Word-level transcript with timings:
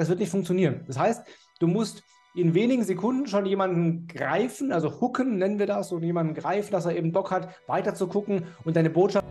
das 0.00 0.08
wird 0.08 0.20
nicht 0.20 0.30
funktionieren. 0.30 0.80
Das 0.86 0.98
heißt, 0.98 1.26
du 1.58 1.66
musst 1.66 2.02
in 2.34 2.54
wenigen 2.54 2.84
Sekunden 2.84 3.26
schon 3.26 3.44
jemanden 3.44 4.06
greifen, 4.06 4.72
also 4.72 4.98
hooken 5.00 5.36
nennen 5.36 5.58
wir 5.58 5.66
das, 5.66 5.92
und 5.92 6.02
jemanden 6.02 6.32
greifen, 6.32 6.72
dass 6.72 6.86
er 6.86 6.96
eben 6.96 7.12
Bock 7.12 7.30
hat, 7.30 7.54
weiter 7.66 7.94
zu 7.94 8.06
gucken 8.06 8.44
und 8.64 8.76
deine 8.76 8.88
Botschaft. 8.88 9.26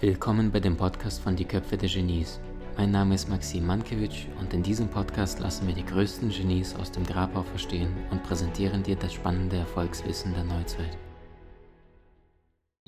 Willkommen 0.00 0.50
bei 0.50 0.58
dem 0.58 0.76
Podcast 0.76 1.20
von 1.20 1.36
Die 1.36 1.44
Köpfe 1.44 1.76
der 1.76 1.88
Genies. 1.88 2.40
Mein 2.76 2.90
Name 2.90 3.14
ist 3.14 3.28
Maxim 3.28 3.66
Mankewitsch 3.66 4.26
und 4.40 4.52
in 4.52 4.64
diesem 4.64 4.88
Podcast 4.88 5.38
lassen 5.38 5.68
wir 5.68 5.74
die 5.74 5.86
größten 5.86 6.30
Genies 6.30 6.74
aus 6.74 6.90
dem 6.90 7.06
Grabau 7.06 7.44
verstehen 7.44 7.94
und 8.10 8.24
präsentieren 8.24 8.82
dir 8.82 8.96
das 8.96 9.14
spannende 9.14 9.58
Erfolgswissen 9.58 10.34
der 10.34 10.44
Neuzeit. 10.44 10.98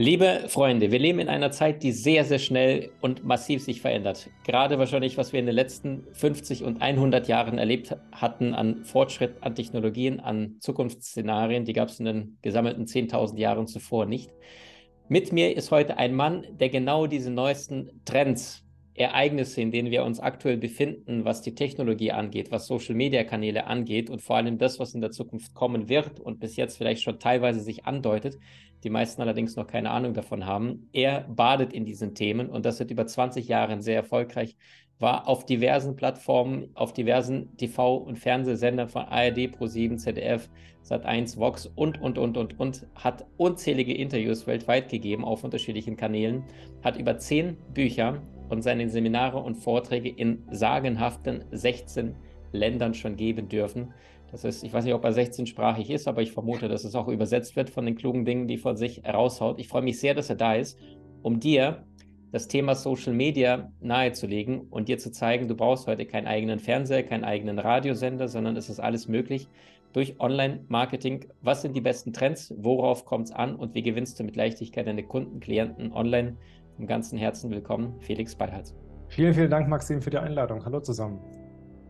Liebe 0.00 0.44
Freunde, 0.46 0.92
wir 0.92 1.00
leben 1.00 1.18
in 1.18 1.28
einer 1.28 1.50
Zeit, 1.50 1.82
die 1.82 1.90
sehr, 1.90 2.24
sehr 2.24 2.38
schnell 2.38 2.92
und 3.00 3.24
massiv 3.24 3.64
sich 3.64 3.80
verändert. 3.80 4.30
Gerade 4.46 4.78
wahrscheinlich, 4.78 5.16
was 5.16 5.32
wir 5.32 5.40
in 5.40 5.46
den 5.46 5.56
letzten 5.56 6.06
50 6.12 6.62
und 6.62 6.80
100 6.80 7.26
Jahren 7.26 7.58
erlebt 7.58 7.96
hatten 8.12 8.54
an 8.54 8.84
Fortschritt, 8.84 9.42
an 9.42 9.56
Technologien, 9.56 10.20
an 10.20 10.54
Zukunftsszenarien, 10.60 11.64
die 11.64 11.72
gab 11.72 11.88
es 11.88 11.98
in 11.98 12.04
den 12.04 12.38
gesammelten 12.42 12.84
10.000 12.84 13.38
Jahren 13.38 13.66
zuvor 13.66 14.06
nicht. 14.06 14.30
Mit 15.08 15.32
mir 15.32 15.56
ist 15.56 15.72
heute 15.72 15.96
ein 15.96 16.14
Mann, 16.14 16.46
der 16.60 16.68
genau 16.68 17.08
diese 17.08 17.32
neuesten 17.32 18.00
Trends, 18.04 18.67
Ereignisse, 18.98 19.60
in 19.60 19.70
denen 19.70 19.90
wir 19.90 20.04
uns 20.04 20.20
aktuell 20.20 20.56
befinden, 20.56 21.24
was 21.24 21.42
die 21.42 21.54
Technologie 21.54 22.12
angeht, 22.12 22.50
was 22.50 22.66
Social-Media-Kanäle 22.66 23.66
angeht 23.66 24.10
und 24.10 24.22
vor 24.22 24.36
allem 24.36 24.58
das, 24.58 24.78
was 24.78 24.94
in 24.94 25.00
der 25.00 25.10
Zukunft 25.10 25.54
kommen 25.54 25.88
wird 25.88 26.20
und 26.20 26.40
bis 26.40 26.56
jetzt 26.56 26.76
vielleicht 26.76 27.02
schon 27.02 27.18
teilweise 27.18 27.60
sich 27.60 27.86
andeutet, 27.86 28.38
die 28.84 28.90
meisten 28.90 29.22
allerdings 29.22 29.56
noch 29.56 29.66
keine 29.66 29.90
Ahnung 29.90 30.14
davon 30.14 30.46
haben. 30.46 30.88
Er 30.92 31.22
badet 31.22 31.72
in 31.72 31.84
diesen 31.84 32.14
Themen 32.14 32.48
und 32.48 32.64
das 32.64 32.78
seit 32.78 32.90
über 32.90 33.06
20 33.06 33.48
Jahren 33.48 33.80
sehr 33.80 33.96
erfolgreich, 33.96 34.56
war 34.98 35.28
auf 35.28 35.46
diversen 35.46 35.94
Plattformen, 35.96 36.70
auf 36.74 36.92
diversen 36.92 37.56
TV- 37.56 37.98
und 37.98 38.18
Fernsehsendern 38.18 38.88
von 38.88 39.02
ARD, 39.02 39.54
Pro7, 39.56 39.96
ZDF, 39.96 40.48
Sat1, 40.84 41.38
Vox 41.38 41.66
und, 41.66 42.00
und, 42.00 42.18
und, 42.18 42.36
und, 42.36 42.58
und, 42.58 42.86
hat 42.94 43.26
unzählige 43.36 43.94
Interviews 43.94 44.46
weltweit 44.46 44.88
gegeben 44.88 45.24
auf 45.24 45.44
unterschiedlichen 45.44 45.96
Kanälen, 45.96 46.44
hat 46.82 46.98
über 46.98 47.18
zehn 47.18 47.56
Bücher 47.74 48.22
und 48.48 48.62
seine 48.62 48.88
Seminare 48.88 49.38
und 49.38 49.56
Vorträge 49.56 50.08
in 50.08 50.42
sagenhaften 50.50 51.44
16 51.52 52.14
Ländern 52.52 52.94
schon 52.94 53.16
geben 53.16 53.48
dürfen. 53.48 53.92
Das 54.30 54.44
ist, 54.44 54.62
ich 54.62 54.72
weiß 54.72 54.84
nicht, 54.84 54.94
ob 54.94 55.04
er 55.04 55.12
16-sprachig 55.12 55.90
ist, 55.90 56.08
aber 56.08 56.22
ich 56.22 56.32
vermute, 56.32 56.68
dass 56.68 56.84
es 56.84 56.94
auch 56.94 57.08
übersetzt 57.08 57.56
wird 57.56 57.70
von 57.70 57.86
den 57.86 57.96
klugen 57.96 58.24
Dingen, 58.24 58.46
die 58.46 58.58
von 58.58 58.76
sich 58.76 59.02
raushaut. 59.04 59.58
Ich 59.58 59.68
freue 59.68 59.82
mich 59.82 60.00
sehr, 60.00 60.14
dass 60.14 60.28
er 60.28 60.36
da 60.36 60.54
ist, 60.54 60.78
um 61.22 61.40
dir 61.40 61.86
das 62.30 62.48
Thema 62.48 62.74
Social 62.74 63.14
Media 63.14 63.72
nahezulegen 63.80 64.60
und 64.70 64.88
dir 64.88 64.98
zu 64.98 65.10
zeigen, 65.10 65.48
du 65.48 65.54
brauchst 65.54 65.86
heute 65.86 66.04
keinen 66.04 66.26
eigenen 66.26 66.58
Fernseher, 66.58 67.02
keinen 67.02 67.24
eigenen 67.24 67.58
Radiosender, 67.58 68.28
sondern 68.28 68.56
es 68.56 68.68
ist 68.68 68.80
alles 68.80 69.08
möglich 69.08 69.48
durch 69.94 70.20
Online-Marketing. 70.20 71.26
Was 71.40 71.62
sind 71.62 71.74
die 71.74 71.80
besten 71.80 72.12
Trends? 72.12 72.54
Worauf 72.58 73.06
kommt 73.06 73.26
es 73.26 73.32
an? 73.32 73.56
Und 73.56 73.74
wie 73.74 73.82
gewinnst 73.82 74.20
du 74.20 74.24
mit 74.24 74.36
Leichtigkeit 74.36 74.86
deine 74.86 75.02
Kunden, 75.02 75.40
Klienten 75.40 75.92
online? 75.92 76.36
Im 76.78 76.86
ganzen 76.86 77.18
Herzen 77.18 77.50
willkommen, 77.50 77.94
Felix 78.00 78.36
Beilhardt. 78.36 78.74
Vielen, 79.08 79.32
vielen 79.32 79.50
Dank, 79.50 79.68
Maxim, 79.68 80.02
für 80.02 80.10
die 80.10 80.18
Einladung. 80.18 80.64
Hallo 80.64 80.80
zusammen. 80.80 81.18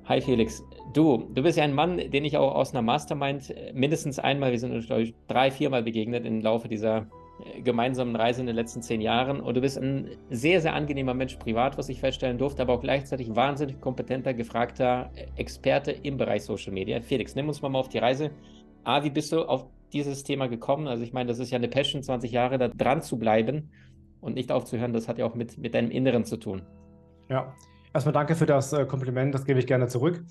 Hi 0.04 0.22
Felix, 0.22 0.64
du, 0.94 1.28
du 1.34 1.42
bist 1.42 1.58
ja 1.58 1.64
ein 1.64 1.74
Mann, 1.74 1.98
den 1.98 2.24
ich 2.24 2.38
auch 2.38 2.54
aus 2.54 2.72
einer 2.72 2.80
Mastermind 2.80 3.50
äh, 3.50 3.74
mindestens 3.74 4.18
einmal, 4.18 4.52
wir 4.52 4.58
sind 4.58 4.72
uns 4.72 4.86
glaube 4.86 5.02
ich 5.02 5.14
drei, 5.26 5.50
viermal 5.50 5.82
begegnet 5.82 6.24
im 6.24 6.40
Laufe 6.40 6.66
dieser 6.66 7.08
gemeinsamen 7.62 8.16
Reise 8.16 8.40
in 8.40 8.46
den 8.46 8.56
letzten 8.56 8.82
zehn 8.82 9.00
Jahren. 9.00 9.40
Und 9.40 9.56
du 9.56 9.60
bist 9.60 9.78
ein 9.78 10.10
sehr, 10.30 10.60
sehr 10.60 10.74
angenehmer 10.74 11.14
Mensch 11.14 11.36
privat, 11.36 11.78
was 11.78 11.88
ich 11.88 12.00
feststellen 12.00 12.38
durfte, 12.38 12.62
aber 12.62 12.74
auch 12.74 12.80
gleichzeitig 12.80 13.34
wahnsinnig 13.34 13.80
kompetenter, 13.80 14.34
gefragter 14.34 15.10
äh, 15.14 15.26
Experte 15.36 15.92
im 15.92 16.16
Bereich 16.16 16.44
Social 16.44 16.72
Media. 16.72 17.00
Felix, 17.00 17.34
nimm 17.34 17.48
uns 17.48 17.62
mal 17.62 17.74
auf 17.74 17.88
die 17.88 17.98
Reise. 17.98 18.30
A, 18.84 19.04
wie 19.04 19.10
bist 19.10 19.32
du 19.32 19.42
auf 19.42 19.66
dieses 19.92 20.22
Thema 20.24 20.48
gekommen? 20.48 20.86
Also 20.86 21.02
ich 21.02 21.12
meine, 21.12 21.28
das 21.28 21.38
ist 21.38 21.50
ja 21.50 21.56
eine 21.56 21.68
Passion, 21.68 22.02
20 22.02 22.30
Jahre 22.30 22.58
da 22.58 22.68
dran 22.68 23.02
zu 23.02 23.18
bleiben 23.18 23.70
und 24.20 24.34
nicht 24.34 24.52
aufzuhören. 24.52 24.92
Das 24.92 25.08
hat 25.08 25.18
ja 25.18 25.26
auch 25.26 25.34
mit, 25.34 25.58
mit 25.58 25.74
deinem 25.74 25.90
Inneren 25.90 26.24
zu 26.24 26.36
tun. 26.36 26.62
Ja, 27.28 27.54
Erstmal 27.94 28.12
danke 28.12 28.34
für 28.34 28.46
das 28.46 28.72
äh, 28.72 28.84
Kompliment, 28.84 29.34
das 29.34 29.44
gebe 29.44 29.58
ich 29.58 29.66
gerne 29.66 29.88
zurück. 29.88 30.22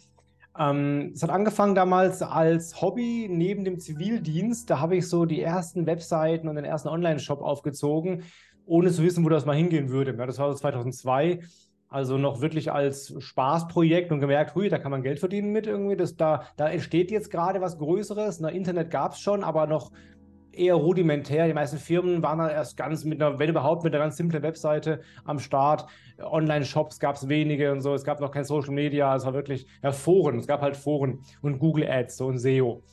Ähm, 0.59 1.12
es 1.13 1.23
hat 1.23 1.29
angefangen 1.29 1.75
damals 1.75 2.22
als 2.22 2.81
Hobby 2.81 3.28
neben 3.29 3.63
dem 3.63 3.79
Zivildienst. 3.79 4.69
Da 4.69 4.79
habe 4.79 4.95
ich 4.95 5.07
so 5.07 5.25
die 5.25 5.41
ersten 5.41 5.85
Webseiten 5.85 6.47
und 6.47 6.56
den 6.56 6.66
ersten 6.66 6.88
Online-Shop 6.88 7.41
aufgezogen, 7.41 8.23
ohne 8.66 8.91
zu 8.91 9.03
wissen, 9.03 9.23
wo 9.23 9.29
das 9.29 9.46
mal 9.46 9.56
hingehen 9.56 9.90
würde. 9.90 10.16
Ja, 10.17 10.25
das 10.25 10.40
war 10.40 10.51
so 10.51 10.57
2002, 10.57 11.41
also 11.90 12.17
noch 12.17 12.41
wirklich 12.41 12.72
als 12.72 13.13
Spaßprojekt 13.17 14.12
und 14.12 14.19
gemerkt, 14.19 14.56
hui, 14.56 14.69
da 14.69 14.78
kann 14.78 14.91
man 14.91 15.03
Geld 15.03 15.19
verdienen 15.19 15.51
mit 15.51 15.67
irgendwie. 15.67 15.96
Das, 15.96 16.17
da, 16.17 16.44
da 16.57 16.67
entsteht 16.69 17.12
jetzt 17.12 17.31
gerade 17.31 17.62
was 17.62 17.78
Größeres. 17.78 18.40
Na, 18.40 18.50
Internet 18.50 18.90
gab 18.90 19.13
es 19.13 19.19
schon, 19.19 19.44
aber 19.44 19.67
noch 19.67 19.91
eher 20.57 20.75
rudimentär. 20.75 21.47
Die 21.47 21.53
meisten 21.53 21.78
Firmen 21.78 22.22
waren 22.23 22.40
dann 22.40 22.50
erst 22.50 22.78
ganz 22.78 23.06
mit 23.06 23.22
einer, 23.22 23.40
wenn 23.40 23.50
überhaupt, 23.50 23.84
mit 23.84 23.94
einer 23.94 24.03
ganz 24.03 24.18
simplen 24.18 24.44
Webseite 24.44 25.01
am 25.25 25.40
Start. 25.40 25.88
Online-Shops 26.19 27.00
gab 27.00 27.16
es 27.16 27.28
wenige 27.29 27.72
und 27.72 27.81
so. 27.81 27.94
Es 27.94 28.03
gab 28.03 28.19
noch 28.19 28.31
kein 28.31 28.45
Social 28.45 28.73
Media. 28.73 29.16
Es 29.16 29.25
war 29.25 29.34
wirklich 29.34 29.67
ja, 29.84 29.91
Foren. 29.91 30.40
Es 30.40 30.47
gab 30.47 30.62
halt 30.62 30.75
Foren 30.75 31.19
und 31.41 31.59
Google 31.59 31.90
Ads 31.90 32.17
so 32.17 32.28
und 32.28 32.40
SEO. 32.40 32.84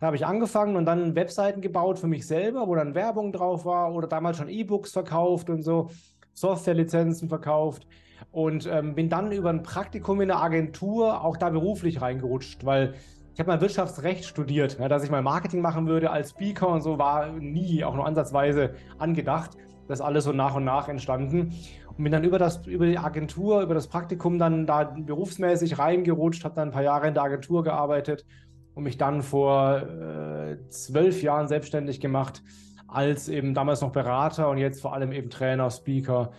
Da 0.00 0.06
habe 0.06 0.16
ich 0.16 0.26
angefangen 0.26 0.76
und 0.76 0.84
dann 0.84 1.14
Webseiten 1.14 1.60
gebaut 1.60 1.98
für 1.98 2.08
mich 2.08 2.26
selber, 2.26 2.66
wo 2.66 2.74
dann 2.74 2.94
Werbung 2.94 3.32
drauf 3.32 3.64
war 3.64 3.94
oder 3.94 4.06
damals 4.06 4.36
schon 4.36 4.48
E-Books 4.48 4.92
verkauft 4.92 5.48
und 5.48 5.62
so, 5.62 5.90
Softwarelizenzen 6.34 7.28
verkauft 7.28 7.86
und 8.32 8.66
ähm, 8.66 8.94
bin 8.94 9.08
dann 9.08 9.32
über 9.32 9.50
ein 9.50 9.62
Praktikum 9.62 10.20
in 10.20 10.28
der 10.28 10.42
Agentur 10.42 11.24
auch 11.24 11.36
da 11.36 11.50
beruflich 11.50 12.02
reingerutscht, 12.02 12.64
weil 12.64 12.94
ich 13.34 13.40
habe 13.40 13.50
mal 13.50 13.60
Wirtschaftsrecht 13.60 14.24
studiert, 14.24 14.78
ja, 14.78 14.88
dass 14.88 15.02
ich 15.02 15.10
mal 15.10 15.20
Marketing 15.20 15.60
machen 15.60 15.88
würde 15.88 16.10
als 16.10 16.30
Speaker 16.30 16.68
und 16.68 16.82
so 16.82 16.98
war 16.98 17.32
nie 17.32 17.82
auch 17.82 17.96
nur 17.96 18.06
ansatzweise 18.06 18.74
angedacht. 18.98 19.56
Das 19.88 19.98
ist 19.98 20.04
alles 20.04 20.24
so 20.24 20.32
nach 20.32 20.54
und 20.54 20.64
nach 20.64 20.88
entstanden. 20.88 21.52
Und 21.96 22.04
bin 22.04 22.12
dann 22.12 22.22
über, 22.22 22.38
das, 22.38 22.64
über 22.66 22.86
die 22.86 22.96
Agentur, 22.96 23.62
über 23.62 23.74
das 23.74 23.88
Praktikum 23.88 24.38
dann 24.38 24.66
da 24.66 24.84
berufsmäßig 24.84 25.78
reingerutscht, 25.78 26.44
habe 26.44 26.54
dann 26.54 26.68
ein 26.68 26.72
paar 26.72 26.84
Jahre 26.84 27.08
in 27.08 27.14
der 27.14 27.24
Agentur 27.24 27.64
gearbeitet 27.64 28.24
und 28.74 28.84
mich 28.84 28.98
dann 28.98 29.22
vor 29.22 29.82
äh, 29.82 30.68
zwölf 30.68 31.20
Jahren 31.22 31.48
selbstständig 31.48 32.00
gemacht 32.00 32.40
als 32.86 33.28
eben 33.28 33.52
damals 33.52 33.80
noch 33.80 33.90
Berater 33.90 34.48
und 34.48 34.58
jetzt 34.58 34.80
vor 34.80 34.94
allem 34.94 35.10
eben 35.10 35.28
Trainer, 35.28 35.70
Speaker 35.70 36.30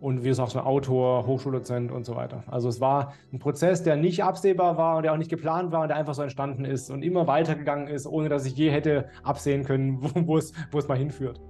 und 0.00 0.24
wie 0.24 0.28
du 0.28 0.34
sagst, 0.34 0.56
ein 0.56 0.62
Autor, 0.62 1.26
Hochschuldozent 1.26 1.92
und 1.92 2.04
so 2.04 2.16
weiter. 2.16 2.44
Also 2.46 2.68
es 2.68 2.80
war 2.80 3.12
ein 3.32 3.38
Prozess, 3.38 3.82
der 3.82 3.96
nicht 3.96 4.24
absehbar 4.24 4.76
war 4.76 4.96
und 4.96 5.02
der 5.02 5.12
auch 5.12 5.18
nicht 5.18 5.30
geplant 5.30 5.72
war 5.72 5.82
und 5.82 5.88
der 5.88 5.96
einfach 5.96 6.14
so 6.14 6.22
entstanden 6.22 6.64
ist 6.64 6.90
und 6.90 7.02
immer 7.02 7.26
weitergegangen 7.26 7.88
ist, 7.88 8.06
ohne 8.06 8.28
dass 8.28 8.46
ich 8.46 8.56
je 8.56 8.70
hätte 8.70 9.08
absehen 9.22 9.64
können, 9.64 9.98
wo, 10.26 10.36
es, 10.36 10.52
wo 10.70 10.78
es 10.78 10.88
mal 10.88 10.98
hinführt. 10.98 11.40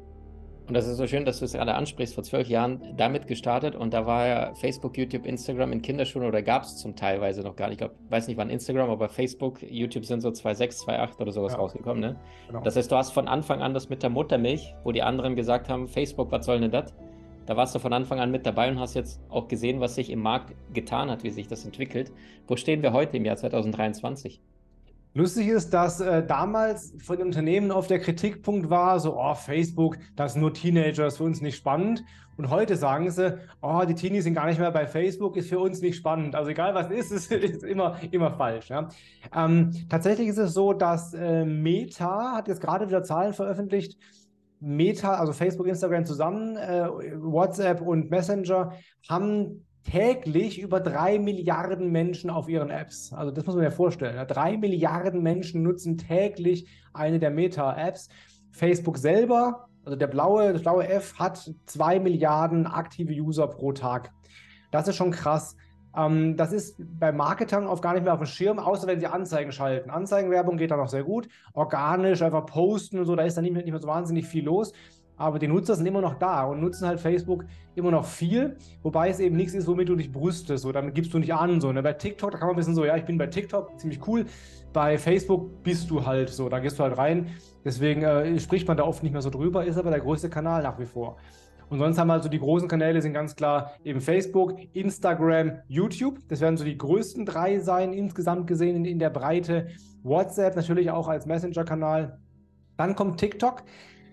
Und 0.67 0.75
das 0.75 0.87
ist 0.87 0.99
so 0.99 1.07
schön, 1.09 1.25
dass 1.25 1.41
du 1.41 1.47
es 1.47 1.55
gerade 1.55 1.75
ansprichst, 1.75 2.15
vor 2.15 2.23
zwölf 2.23 2.47
Jahren 2.47 2.95
damit 2.97 3.27
gestartet 3.27 3.75
und 3.75 3.93
da 3.93 4.07
war 4.07 4.29
ja 4.29 4.55
Facebook, 4.55 4.97
YouTube, 4.97 5.27
Instagram 5.27 5.73
in 5.73 5.83
Kinderschuhen 5.83 6.25
oder 6.25 6.43
gab 6.43 6.63
es 6.63 6.77
zum 6.77 6.95
Teilweise 6.95 7.43
noch 7.43 7.57
gar 7.57 7.69
nicht. 7.69 7.81
Ich 7.81 7.89
glaub, 7.89 7.99
weiß 8.09 8.29
nicht 8.29 8.37
wann 8.37 8.51
Instagram, 8.51 8.89
aber 8.89 9.09
Facebook, 9.09 9.61
YouTube 9.63 10.05
sind 10.05 10.21
so 10.21 10.29
2.6, 10.29 10.87
2.8 10.87 11.21
oder 11.21 11.33
sowas 11.33 11.55
ja. 11.55 11.59
rausgekommen. 11.59 12.01
Ne? 12.01 12.17
Genau. 12.47 12.61
Das 12.61 12.77
heißt, 12.77 12.93
du 12.93 12.95
hast 12.95 13.11
von 13.11 13.27
Anfang 13.27 13.63
an 13.63 13.75
das 13.75 13.89
mit 13.89 14.05
der 14.05 14.11
Muttermilch, 14.11 14.73
wo 14.85 14.93
die 14.93 15.03
anderen 15.03 15.35
gesagt 15.35 15.69
haben, 15.69 15.89
Facebook, 15.89 16.31
was 16.31 16.47
soll 16.47 16.61
denn 16.61 16.71
das? 16.71 16.95
Da 17.51 17.57
warst 17.57 17.75
du 17.75 17.81
von 17.81 17.93
Anfang 17.93 18.21
an 18.21 18.31
mit 18.31 18.47
dabei 18.47 18.71
und 18.71 18.79
hast 18.79 18.95
jetzt 18.95 19.21
auch 19.29 19.49
gesehen, 19.49 19.81
was 19.81 19.97
sich 19.97 20.11
im 20.11 20.21
Markt 20.21 20.55
getan 20.73 21.11
hat, 21.11 21.25
wie 21.25 21.31
sich 21.31 21.49
das 21.49 21.65
entwickelt. 21.65 22.13
Wo 22.47 22.55
stehen 22.55 22.81
wir 22.81 22.93
heute 22.93 23.17
im 23.17 23.25
Jahr 23.25 23.37
2023? 23.37 24.41
Lustig 25.15 25.49
ist, 25.49 25.71
dass 25.71 26.01
äh, 26.01 26.25
damals 26.25 26.95
von 27.03 27.17
den 27.17 27.27
Unternehmen 27.27 27.73
oft 27.73 27.91
der 27.91 27.99
Kritikpunkt 27.99 28.71
war, 28.71 29.01
so, 29.01 29.19
oh, 29.19 29.35
Facebook, 29.35 29.99
das 30.15 30.35
sind 30.35 30.43
nur 30.43 30.55
Teenager, 30.55 31.09
ist 31.09 31.17
für 31.17 31.25
uns 31.25 31.41
nicht 31.41 31.57
spannend. 31.57 32.05
Und 32.37 32.51
heute 32.51 32.77
sagen 32.77 33.11
sie, 33.11 33.37
oh, 33.63 33.83
die 33.85 33.97
Teenies 33.97 34.23
sind 34.23 34.35
gar 34.35 34.47
nicht 34.47 34.61
mehr 34.61 34.71
bei 34.71 34.87
Facebook, 34.87 35.37
ist 35.37 35.49
für 35.49 35.59
uns 35.59 35.83
nicht 35.83 35.97
spannend. 35.97 36.37
Also 36.37 36.53
egal 36.53 36.73
was 36.77 36.89
ist, 36.93 37.11
ist, 37.11 37.33
ist 37.33 37.65
immer, 37.65 37.97
immer 38.13 38.31
falsch. 38.31 38.69
Ja? 38.69 38.91
Ähm, 39.35 39.73
tatsächlich 39.89 40.29
ist 40.29 40.39
es 40.39 40.55
so, 40.55 40.73
dass 40.73 41.15
äh, 41.15 41.45
Meta 41.45 42.37
hat 42.37 42.47
jetzt 42.47 42.61
gerade 42.61 42.87
wieder 42.87 43.03
Zahlen 43.03 43.33
veröffentlicht, 43.33 43.99
Meta, 44.61 45.15
also 45.15 45.33
Facebook, 45.33 45.67
Instagram 45.67 46.05
zusammen, 46.05 46.57
äh, 46.57 46.89
WhatsApp 47.17 47.81
und 47.81 48.11
Messenger, 48.11 48.73
haben 49.09 49.67
täglich 49.85 50.61
über 50.61 50.81
drei 50.81 51.19
Milliarden 51.19 51.91
Menschen 51.91 52.31
auf 52.31 52.49
ihren 52.49 52.71
Apps. 52.71 53.13
Also 53.13 53.33
das 53.33 53.47
muss 53.47 53.57
man 53.57 53.65
sich 53.65 53.75
vorstellen. 53.75 54.17
Ja. 54.17 54.25
Drei 54.25 54.57
Milliarden 54.57 55.23
Menschen 55.23 55.63
nutzen 55.63 55.97
täglich 55.97 56.69
eine 56.93 57.19
der 57.19 57.31
Meta-Apps. 57.31 58.09
Facebook 58.53 58.99
selber, 58.99 59.69
also 59.85 59.97
der 59.97 60.09
blaue, 60.09 60.53
das 60.53 60.63
blaue 60.63 60.87
F, 60.87 61.19
hat 61.19 61.51
zwei 61.67 61.99
Milliarden 61.99 62.67
aktive 62.67 63.13
User 63.15 63.47
pro 63.47 63.73
Tag. 63.73 64.11
Das 64.71 64.87
ist 64.87 64.97
schon 64.97 65.11
krass. 65.11 65.57
Ähm, 65.97 66.37
das 66.37 66.53
ist 66.53 66.77
bei 66.79 67.13
Marketern 67.13 67.67
oft 67.67 67.83
gar 67.83 67.95
nicht 67.95 68.05
mehr 68.05 68.13
auf 68.13 68.21
dem 68.21 68.27
Schirm, 68.27 68.59
außer 68.59 68.87
wenn 68.87 69.01
sie 69.01 69.07
Anzeigen 69.07 69.53
schalten. 69.53 69.91
Anzeigenwerbung 69.91 70.57
geht 70.57 70.71
da 70.71 70.77
noch 70.77 70.89
sehr 70.89 71.05
gut. 71.05 71.29
Organisch, 71.55 72.23
einfach 72.23 72.47
posten 72.47 72.99
und 72.99 73.07
so, 73.07 73.17
da 73.17 73.25
ist 73.25 73.37
dann 73.37 73.45
nicht 73.45 73.53
mehr, 73.53 73.63
nicht 73.63 73.73
mehr 73.73 73.81
so 73.81 73.89
wahnsinnig 73.89 74.27
viel 74.27 74.45
los. 74.45 74.73
aber 75.21 75.39
die 75.39 75.49
Nutzer 75.49 75.75
sind 75.77 75.85
immer 75.85 76.01
noch 76.01 76.15
da 76.15 76.45
und 76.45 76.61
nutzen 76.63 76.89
halt 76.89 76.99
Facebook 76.99 77.45
immer 77.75 77.91
noch 77.91 78.07
viel, 78.07 78.57
wobei 78.83 79.11
es 79.11 79.21
eben 79.21 79.37
nichts 79.37 79.53
ist, 79.53 79.67
womit 79.67 79.89
du 79.91 79.95
dich 79.95 80.11
brüstest, 80.11 80.63
so 80.63 80.73
damit 80.73 80.95
gibst 80.95 81.13
du 81.13 81.19
nicht 81.19 81.35
an, 81.35 81.61
so, 81.61 81.71
ne? 81.73 81.83
Bei 81.83 81.93
TikTok, 81.93 82.31
da 82.31 82.39
kann 82.39 82.49
man 82.49 82.55
ein 82.55 82.57
bisschen 82.57 82.75
so, 82.75 82.87
ja, 82.87 82.97
ich 82.97 83.05
bin 83.05 83.19
bei 83.19 83.27
TikTok, 83.27 83.79
ziemlich 83.79 84.07
cool, 84.09 84.25
bei 84.73 84.97
Facebook 84.97 85.63
bist 85.63 85.91
du 85.91 86.07
halt 86.07 86.31
so, 86.31 86.49
da 86.49 86.59
gehst 86.59 86.79
du 86.79 86.85
halt 86.85 86.97
rein, 86.97 87.27
deswegen 87.65 88.03
äh, 88.03 88.41
spricht 88.41 88.67
man 88.67 88.79
da 88.79 88.85
oft 88.85 89.03
nicht 89.03 89.13
mehr 89.13 89.21
so 89.21 89.29
drüber, 89.29 89.65
ist 89.65 89.77
aber 89.77 89.91
der 89.91 90.01
größte 90.01 90.31
Kanal 90.31 90.63
nach 90.63 90.79
wie 90.79 90.87
vor. 90.87 91.19
Und 91.71 91.79
sonst 91.79 91.99
haben 91.99 92.09
wir 92.09 92.15
also 92.15 92.29
die 92.29 92.41
großen 92.41 92.69
Kanäle 92.69 93.01
sind 93.01 93.15
ganz 93.15 93.37
klar 93.37 93.73
eben 93.85 94.01
Facebook, 94.01 94.55
Instagram, 94.73 95.61
YouTube. 95.69 96.19
Das 96.29 96.41
werden 96.41 96.57
so 96.57 96.65
die 96.65 96.77
größten 96.77 97.25
drei 97.25 97.61
sein, 97.61 97.93
insgesamt 97.93 98.49
gesehen 98.49 98.77
in, 98.77 98.85
in 98.85 98.99
der 98.99 99.11
Breite. 99.11 99.69
WhatsApp 100.03 100.57
natürlich 100.57 100.91
auch 100.91 101.07
als 101.07 101.27
Messenger-Kanal. 101.27 102.19
Dann 102.77 102.97
kommt 102.97 103.21
TikTok. 103.21 103.63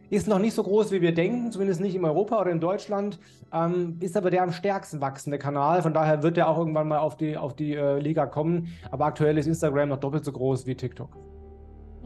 Ist 0.09 0.27
noch 0.27 0.39
nicht 0.39 0.53
so 0.53 0.63
groß, 0.63 0.91
wie 0.91 1.01
wir 1.01 1.13
denken, 1.13 1.51
zumindest 1.51 1.81
nicht 1.81 1.95
in 1.95 2.05
Europa 2.05 2.39
oder 2.39 2.51
in 2.51 2.61
Deutschland, 2.61 3.19
ähm, 3.51 3.97
ist 3.99 4.15
aber 4.15 4.29
der 4.29 4.43
am 4.43 4.53
stärksten 4.53 5.01
wachsende 5.01 5.37
Kanal. 5.37 5.81
Von 5.81 5.93
daher 5.93 6.23
wird 6.23 6.37
der 6.37 6.47
auch 6.47 6.57
irgendwann 6.57 6.87
mal 6.87 6.99
auf 6.99 7.17
die, 7.17 7.35
auf 7.35 7.55
die 7.57 7.73
äh, 7.73 7.99
Liga 7.99 8.25
kommen. 8.25 8.69
Aber 8.89 9.05
aktuell 9.05 9.37
ist 9.37 9.47
Instagram 9.47 9.89
noch 9.89 9.97
doppelt 9.97 10.23
so 10.23 10.31
groß 10.31 10.65
wie 10.65 10.75
TikTok. 10.75 11.36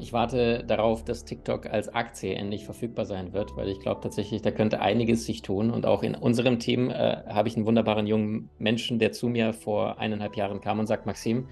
Ich 0.01 0.13
warte 0.13 0.63
darauf, 0.63 1.05
dass 1.05 1.25
TikTok 1.25 1.67
als 1.67 1.87
Aktie 1.87 2.33
endlich 2.33 2.65
verfügbar 2.65 3.05
sein 3.05 3.33
wird, 3.33 3.55
weil 3.55 3.69
ich 3.69 3.79
glaube 3.79 4.01
tatsächlich, 4.01 4.41
da 4.41 4.49
könnte 4.49 4.81
einiges 4.81 5.27
sich 5.27 5.43
tun. 5.43 5.69
Und 5.69 5.85
auch 5.85 6.01
in 6.01 6.15
unserem 6.15 6.57
Team 6.57 6.89
äh, 6.89 7.17
habe 7.27 7.47
ich 7.47 7.55
einen 7.55 7.67
wunderbaren 7.67 8.07
jungen 8.07 8.49
Menschen, 8.57 8.97
der 8.97 9.11
zu 9.11 9.27
mir 9.27 9.53
vor 9.53 9.99
eineinhalb 9.99 10.35
Jahren 10.35 10.59
kam 10.59 10.79
und 10.79 10.87
sagt, 10.87 11.05
Maxim, 11.05 11.49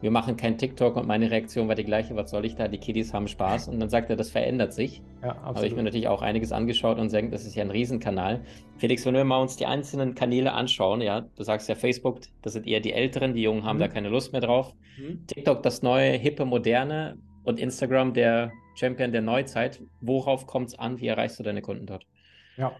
wir 0.00 0.10
machen 0.10 0.38
kein 0.38 0.56
TikTok 0.56 0.96
und 0.96 1.06
meine 1.06 1.30
Reaktion 1.30 1.68
war 1.68 1.74
die 1.74 1.84
gleiche, 1.84 2.16
was 2.16 2.30
soll 2.30 2.46
ich 2.46 2.54
da, 2.54 2.68
die 2.68 2.78
Kiddies 2.78 3.12
haben 3.12 3.28
Spaß 3.28 3.68
und 3.68 3.80
dann 3.80 3.90
sagt 3.90 4.08
er, 4.08 4.16
das 4.16 4.30
verändert 4.30 4.72
sich. 4.72 5.02
Ja, 5.22 5.32
absolut. 5.32 5.56
Habe 5.56 5.66
ich 5.66 5.76
mir 5.76 5.82
natürlich 5.82 6.08
auch 6.08 6.22
einiges 6.22 6.52
angeschaut 6.52 6.98
und 6.98 7.12
denke, 7.12 7.32
das 7.32 7.44
ist 7.44 7.54
ja 7.54 7.62
ein 7.62 7.70
Riesenkanal. 7.70 8.40
Felix, 8.78 9.04
wenn 9.04 9.12
wir 9.12 9.24
mal 9.24 9.42
uns 9.42 9.56
die 9.56 9.66
einzelnen 9.66 10.14
Kanäle 10.14 10.52
anschauen, 10.52 11.02
ja, 11.02 11.20
du 11.20 11.42
sagst 11.42 11.68
ja 11.68 11.74
Facebook, 11.74 12.20
das 12.40 12.54
sind 12.54 12.66
eher 12.66 12.80
die 12.80 12.94
Älteren, 12.94 13.34
die 13.34 13.42
Jungen 13.42 13.64
haben 13.64 13.76
mhm. 13.76 13.80
da 13.80 13.88
keine 13.88 14.08
Lust 14.08 14.32
mehr 14.32 14.40
drauf. 14.40 14.74
Mhm. 14.98 15.26
TikTok, 15.26 15.62
das 15.62 15.82
neue, 15.82 16.12
hippe, 16.12 16.46
moderne 16.46 17.18
und 17.44 17.58
Instagram, 17.58 18.14
der 18.14 18.52
Champion 18.74 19.12
der 19.12 19.22
Neuzeit. 19.22 19.82
Worauf 20.00 20.46
kommt 20.46 20.68
es 20.68 20.78
an? 20.78 21.00
Wie 21.00 21.06
erreichst 21.06 21.38
du 21.38 21.42
deine 21.42 21.62
Kunden 21.62 21.86
dort? 21.86 22.06
Ja, 22.56 22.72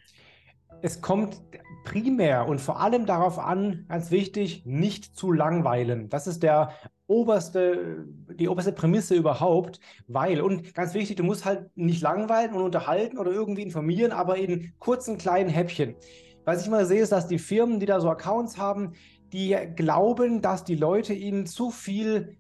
es 0.83 1.01
kommt 1.01 1.41
primär 1.85 2.49
und 2.49 2.61
vor 2.61 2.81
allem 2.81 3.07
darauf 3.07 3.39
an, 3.39 3.85
ganz 3.89 4.11
wichtig, 4.11 4.65
nicht 4.65 5.17
zu 5.17 5.33
langweilen. 5.33 6.09
Das 6.09 6.27
ist 6.27 6.43
der 6.43 6.73
oberste, 7.07 8.07
die 8.35 8.49
oberste 8.49 8.73
Prämisse 8.73 9.15
überhaupt, 9.15 9.81
weil, 10.07 10.41
und 10.41 10.75
ganz 10.75 10.95
wichtig, 10.95 11.17
du 11.17 11.25
musst 11.25 11.45
halt 11.45 11.77
nicht 11.77 12.03
langweilen 12.03 12.55
und 12.55 12.63
unterhalten 12.63 13.19
oder 13.19 13.33
irgendwie 13.33 13.63
informieren, 13.63 14.13
aber 14.13 14.37
in 14.37 14.73
kurzen 14.79 15.19
kleinen 15.19 15.51
Häppchen. 15.51 15.97
Was 16.45 16.63
ich 16.63 16.69
immer 16.69 16.85
sehe, 16.87 17.03
ist, 17.03 17.13
dass 17.13 17.29
die 17.29 17.39
Firmen, 17.39 17.81
die 17.81 17.87
da 17.87 18.01
so 18.01 18.09
Accounts 18.09 18.59
haben, 18.59 18.93
die 19.33 19.57
glauben, 19.77 20.41
dass 20.41 20.65
die 20.65 20.77
Leute 20.77 21.13
ihnen 21.13 21.47
zu 21.47 21.71
viel 21.71 22.37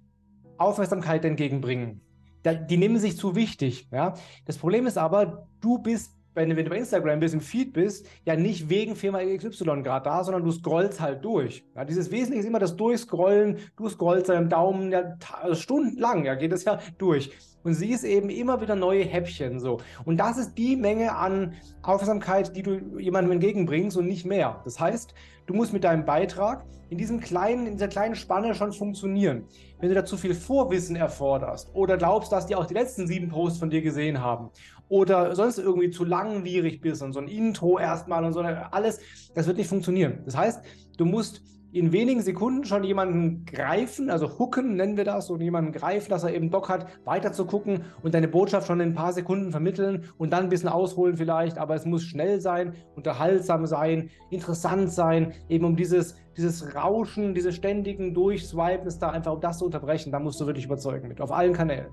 Aufmerksamkeit 0.57 1.25
entgegenbringen. 1.25 2.01
Die 2.45 2.77
nehmen 2.77 2.99
sich 2.99 3.17
zu 3.17 3.35
wichtig. 3.35 3.89
Ja? 3.91 4.15
Das 4.45 4.57
Problem 4.57 4.87
ist 4.87 4.99
aber, 4.99 5.49
du 5.61 5.79
bist 5.79 6.15
wenn, 6.41 6.57
wenn 6.57 6.65
du 6.65 6.71
bei 6.71 6.79
Instagram 6.79 7.21
bist, 7.21 7.35
im 7.35 7.41
Feed 7.41 7.73
bist, 7.73 8.07
ja 8.25 8.35
nicht 8.35 8.69
wegen 8.69 8.97
Firma 8.97 9.21
XY 9.21 9.83
gerade 9.83 10.05
da, 10.05 10.25
sondern 10.25 10.43
du 10.43 10.51
scrollst 10.51 11.01
halt 11.01 11.25
durch. 11.25 11.65
Ja, 11.75 11.85
dieses 11.85 12.11
Wesentliche 12.11 12.41
ist 12.41 12.47
immer 12.47 12.59
das 12.59 12.77
Durchscrollen. 12.77 13.59
Du 13.77 13.89
scrollst 13.89 14.29
deinem 14.29 14.49
Daumen 14.49 14.91
ja, 14.91 15.17
also 15.41 15.61
stundenlang, 15.61 16.25
ja, 16.25 16.35
geht 16.35 16.53
das 16.53 16.65
ja 16.65 16.79
durch. 16.99 17.31
Und 17.63 17.75
siehst 17.75 18.05
eben 18.05 18.31
immer 18.31 18.63
wieder 18.63 18.75
neue 18.75 19.05
Häppchen 19.05 19.61
so. 19.61 19.79
Und 20.07 20.17
das 20.17 20.39
ist 20.39 20.55
die 20.55 20.77
Menge 20.77 21.15
an 21.15 21.53
Aufmerksamkeit, 21.83 22.57
die 22.57 22.63
du 22.63 22.99
jemandem 22.99 23.33
entgegenbringst 23.33 23.99
und 23.99 24.07
nicht 24.07 24.25
mehr. 24.25 24.63
Das 24.65 24.81
heißt, 24.81 25.13
du 25.47 25.53
musst 25.53 25.75
mit 25.75 25.85
deinem 25.85 26.07
Beitrag 26.07 26.65
in 26.89 26.97
diesem 26.97 27.21
kleinen, 27.21 27.67
in 27.67 27.75
dieser 27.75 27.89
kleinen 27.89 28.15
Spanne 28.15 28.55
schon 28.55 28.73
funktionieren. 28.73 29.45
Wenn 29.79 29.91
du 29.91 29.95
da 29.95 30.05
zu 30.07 30.17
viel 30.17 30.35
Vorwissen 30.35 30.97
erforderst 30.97 31.71
oder 31.75 31.99
glaubst, 31.99 32.33
dass 32.33 32.47
die 32.47 32.57
auch 32.57 32.67
die 32.67 32.75
letzten 32.75 33.07
sieben 33.07 33.29
Posts 33.29 33.59
von 33.59 33.71
dir 33.71 33.83
gesehen 33.83 34.21
haben 34.23 34.51
oder 34.91 35.35
sonst 35.37 35.59
irgendwie 35.59 35.91
zu 35.91 36.05
langwierig 36.05 36.81
bist 36.81 37.03
und 37.03 37.13
so 37.13 37.21
ein 37.21 37.29
Intro 37.29 37.79
erstmal 37.79 38.25
und 38.25 38.33
so 38.33 38.41
alles, 38.41 39.01
das 39.35 39.47
wird 39.47 39.57
nicht 39.57 39.69
funktionieren. 39.69 40.19
Das 40.27 40.37
heißt, 40.37 40.63
du 40.99 41.05
musst 41.07 41.43
in 41.73 41.93
wenigen 41.93 42.21
Sekunden 42.21 42.65
schon 42.65 42.83
jemanden 42.83 43.45
greifen, 43.45 44.11
also 44.11 44.41
hooken 44.41 44.75
nennen 44.75 44.97
wir 44.97 45.05
das, 45.05 45.31
und 45.31 45.41
jemanden 45.41 45.71
greifen, 45.71 46.11
dass 46.11 46.25
er 46.25 46.35
eben 46.35 46.51
Bock 46.51 46.69
hat, 46.69 46.87
weiter 47.05 47.33
zu 47.33 47.45
gucken 47.47 47.83
und 48.03 48.13
deine 48.13 48.27
Botschaft 48.27 48.67
schon 48.67 48.81
in 48.81 48.89
ein 48.89 48.95
paar 48.95 49.13
Sekunden 49.13 49.53
vermitteln 49.53 50.07
und 50.19 50.33
dann 50.33 50.45
ein 50.45 50.49
bisschen 50.49 50.69
ausholen 50.69 51.17
vielleicht, 51.17 51.59
aber 51.59 51.77
es 51.77 51.87
muss 51.87 52.03
schnell 52.03 52.41
sein, 52.41 52.75
unterhaltsam 52.97 53.67
sein, 53.67 54.11
interessant 54.31 54.91
sein, 54.91 55.35
eben 55.49 55.65
um 55.65 55.77
dieses, 55.77 56.17
dieses 56.37 56.75
Rauschen, 56.75 57.35
diese 57.35 57.53
ständigen 57.53 58.13
Durchswipen, 58.13 58.93
da 58.99 59.11
einfach, 59.11 59.35
um 59.35 59.41
das 59.41 59.59
zu 59.59 59.67
unterbrechen, 59.67 60.11
da 60.11 60.19
musst 60.19 60.41
du 60.41 60.47
wirklich 60.47 60.67
überzeugen 60.67 61.07
mit, 61.07 61.21
auf 61.21 61.31
allen 61.31 61.53
Kanälen. 61.53 61.93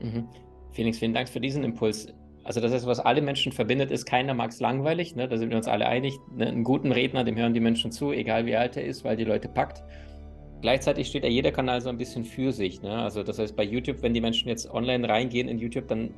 Mhm. 0.00 0.26
Felix, 0.72 0.98
vielen 0.98 1.14
Dank 1.14 1.28
für 1.28 1.40
diesen 1.40 1.62
Impuls 1.62 2.12
also 2.44 2.60
das 2.60 2.72
ist, 2.72 2.86
was 2.86 2.98
alle 2.98 3.22
Menschen 3.22 3.52
verbindet, 3.52 3.90
ist, 3.90 4.04
keiner 4.04 4.34
mag 4.34 4.50
es 4.50 4.60
langweilig. 4.60 5.14
Ne? 5.14 5.28
Da 5.28 5.36
sind 5.36 5.50
wir 5.50 5.56
uns 5.56 5.68
alle 5.68 5.86
einig. 5.86 6.18
Ne? 6.34 6.48
Einen 6.48 6.64
guten 6.64 6.90
Redner, 6.90 7.24
dem 7.24 7.36
hören 7.36 7.54
die 7.54 7.60
Menschen 7.60 7.92
zu, 7.92 8.12
egal 8.12 8.46
wie 8.46 8.56
alt 8.56 8.76
er 8.76 8.84
ist, 8.84 9.04
weil 9.04 9.16
die 9.16 9.24
Leute 9.24 9.48
packt. 9.48 9.82
Gleichzeitig 10.60 11.08
steht 11.08 11.24
ja 11.24 11.30
jeder 11.30 11.52
Kanal 11.52 11.80
so 11.80 11.88
ein 11.88 11.98
bisschen 11.98 12.24
für 12.24 12.52
sich. 12.52 12.82
Ne? 12.82 12.90
Also 12.90 13.22
das 13.22 13.38
heißt, 13.38 13.56
bei 13.56 13.64
YouTube, 13.64 14.02
wenn 14.02 14.14
die 14.14 14.20
Menschen 14.20 14.48
jetzt 14.48 14.68
online 14.70 15.08
reingehen 15.08 15.48
in 15.48 15.58
YouTube, 15.58 15.88
dann 15.88 16.14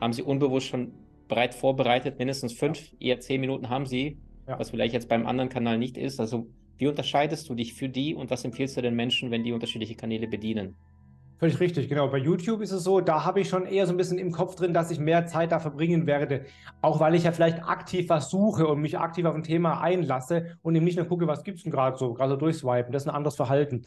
haben 0.00 0.12
sie 0.12 0.22
unbewusst 0.22 0.68
schon 0.68 0.92
breit 1.26 1.54
vorbereitet, 1.54 2.18
mindestens 2.18 2.54
fünf, 2.54 2.94
eher 2.98 3.20
zehn 3.20 3.40
Minuten 3.40 3.68
haben 3.68 3.84
sie, 3.84 4.18
ja. 4.46 4.58
was 4.58 4.70
vielleicht 4.70 4.94
jetzt 4.94 5.08
beim 5.08 5.26
anderen 5.26 5.50
Kanal 5.50 5.76
nicht 5.76 5.98
ist. 5.98 6.18
Also 6.20 6.48
wie 6.78 6.86
unterscheidest 6.86 7.48
du 7.48 7.54
dich 7.54 7.74
für 7.74 7.88
die 7.88 8.14
und 8.14 8.30
was 8.30 8.44
empfiehlst 8.44 8.76
du 8.76 8.82
den 8.82 8.94
Menschen, 8.94 9.30
wenn 9.30 9.44
die 9.44 9.52
unterschiedliche 9.52 9.96
Kanäle 9.96 10.28
bedienen? 10.28 10.76
Völlig 11.38 11.60
richtig, 11.60 11.88
genau. 11.88 12.08
Bei 12.08 12.18
YouTube 12.18 12.62
ist 12.62 12.72
es 12.72 12.82
so, 12.82 13.00
da 13.00 13.24
habe 13.24 13.40
ich 13.40 13.48
schon 13.48 13.64
eher 13.64 13.86
so 13.86 13.92
ein 13.92 13.96
bisschen 13.96 14.18
im 14.18 14.32
Kopf 14.32 14.56
drin, 14.56 14.74
dass 14.74 14.90
ich 14.90 14.98
mehr 14.98 15.26
Zeit 15.26 15.52
da 15.52 15.60
verbringen 15.60 16.04
werde. 16.06 16.46
Auch 16.82 16.98
weil 16.98 17.14
ich 17.14 17.22
ja 17.22 17.32
vielleicht 17.32 17.62
aktiv 17.62 18.08
was 18.08 18.28
suche 18.28 18.66
und 18.66 18.80
mich 18.80 18.98
aktiv 18.98 19.24
auf 19.24 19.36
ein 19.36 19.44
Thema 19.44 19.80
einlasse 19.80 20.58
und 20.62 20.74
eben 20.74 20.84
nicht 20.84 20.96
mehr 20.96 21.04
gucke, 21.04 21.28
was 21.28 21.44
gibt 21.44 21.58
es 21.58 21.62
denn 21.62 21.70
gerade 21.70 21.96
so, 21.96 22.12
gerade 22.12 22.32
so 22.32 22.36
durchswipen. 22.36 22.90
Das 22.90 23.04
ist 23.04 23.08
ein 23.08 23.14
anderes 23.14 23.36
Verhalten. 23.36 23.82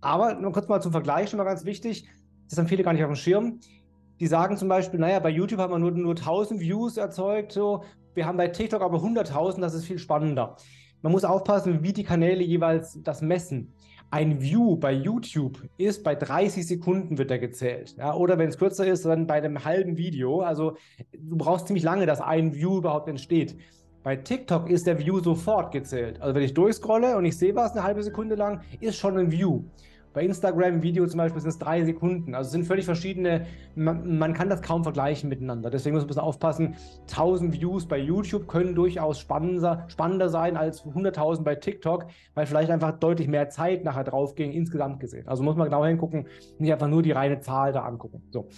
Aber 0.00 0.34
nur 0.34 0.52
kurz 0.52 0.68
mal 0.68 0.80
zum 0.80 0.92
Vergleich 0.92 1.30
schon 1.30 1.38
mal 1.38 1.44
ganz 1.44 1.64
wichtig, 1.64 2.08
das 2.48 2.58
haben 2.58 2.68
viele 2.68 2.84
gar 2.84 2.92
nicht 2.92 3.02
auf 3.02 3.10
dem 3.10 3.16
Schirm. 3.16 3.58
Die 4.20 4.28
sagen 4.28 4.56
zum 4.56 4.68
Beispiel, 4.68 5.00
naja, 5.00 5.18
bei 5.18 5.30
YouTube 5.30 5.58
haben 5.58 5.72
wir 5.72 5.80
nur, 5.80 5.90
nur 5.90 6.14
1000 6.14 6.60
Views 6.60 6.96
erzeugt, 6.96 7.50
so. 7.50 7.82
wir 8.14 8.24
haben 8.24 8.36
bei 8.36 8.46
TikTok 8.46 8.82
aber 8.82 8.98
100.000, 8.98 9.60
das 9.60 9.74
ist 9.74 9.84
viel 9.84 9.98
spannender. 9.98 10.56
Man 11.02 11.10
muss 11.10 11.24
aufpassen, 11.24 11.82
wie 11.82 11.92
die 11.92 12.04
Kanäle 12.04 12.44
jeweils 12.44 13.02
das 13.02 13.20
messen. 13.20 13.72
Ein 14.10 14.40
View 14.40 14.76
bei 14.76 14.92
YouTube 14.92 15.58
ist 15.76 16.04
bei 16.04 16.14
30 16.14 16.66
Sekunden 16.66 17.18
wird 17.18 17.30
er 17.30 17.38
gezählt. 17.38 17.96
Ja, 17.98 18.14
oder 18.14 18.38
wenn 18.38 18.48
es 18.48 18.58
kürzer 18.58 18.86
ist, 18.86 19.04
dann 19.04 19.26
bei 19.26 19.34
einem 19.34 19.64
halben 19.64 19.96
Video. 19.96 20.40
Also 20.40 20.76
du 21.12 21.36
brauchst 21.36 21.66
ziemlich 21.66 21.82
lange, 21.82 22.06
dass 22.06 22.20
ein 22.20 22.54
View 22.54 22.78
überhaupt 22.78 23.08
entsteht. 23.08 23.56
Bei 24.04 24.16
TikTok 24.16 24.68
ist 24.68 24.86
der 24.86 24.98
View 24.98 25.20
sofort 25.20 25.72
gezählt. 25.72 26.20
Also 26.20 26.34
wenn 26.34 26.42
ich 26.42 26.54
durchscrolle 26.54 27.16
und 27.16 27.24
ich 27.24 27.38
sehe 27.38 27.56
was 27.56 27.72
eine 27.72 27.82
halbe 27.82 28.02
Sekunde 28.02 28.34
lang, 28.34 28.60
ist 28.80 28.96
schon 28.96 29.16
ein 29.16 29.32
View. 29.32 29.62
Bei 30.14 30.22
Instagram 30.22 30.80
Video 30.82 31.06
zum 31.08 31.18
Beispiel 31.18 31.40
sind 31.40 31.50
es 31.50 31.58
drei 31.58 31.84
Sekunden. 31.84 32.36
Also 32.36 32.50
sind 32.50 32.64
völlig 32.64 32.84
verschiedene, 32.84 33.46
man, 33.74 34.16
man, 34.16 34.32
kann 34.32 34.48
das 34.48 34.62
kaum 34.62 34.84
vergleichen 34.84 35.28
miteinander. 35.28 35.70
Deswegen 35.70 35.94
muss 35.94 36.02
man 36.02 36.06
ein 36.06 36.08
bisschen 36.08 36.22
aufpassen. 36.22 36.76
1000 37.10 37.52
Views 37.52 37.86
bei 37.86 37.98
YouTube 37.98 38.46
können 38.46 38.76
durchaus 38.76 39.18
spannender, 39.18 39.84
spannender 39.88 40.28
sein 40.28 40.56
als 40.56 40.84
100.000 40.84 41.42
bei 41.42 41.56
TikTok, 41.56 42.06
weil 42.34 42.46
vielleicht 42.46 42.70
einfach 42.70 42.92
deutlich 42.92 43.26
mehr 43.26 43.48
Zeit 43.48 43.82
nachher 43.82 44.04
drauf 44.04 44.36
ging, 44.36 44.52
insgesamt 44.52 45.00
gesehen. 45.00 45.26
Also 45.26 45.42
muss 45.42 45.56
man 45.56 45.66
genau 45.66 45.84
hingucken, 45.84 46.28
nicht 46.58 46.72
einfach 46.72 46.88
nur 46.88 47.02
die 47.02 47.12
reine 47.12 47.40
Zahl 47.40 47.72
da 47.72 47.82
angucken. 47.82 48.22
So. 48.30 48.48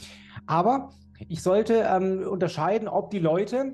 Aber 0.46 0.90
ich 1.26 1.42
sollte 1.42 1.86
ähm, 1.90 2.22
unterscheiden, 2.30 2.86
ob 2.86 3.10
die 3.10 3.18
Leute 3.18 3.72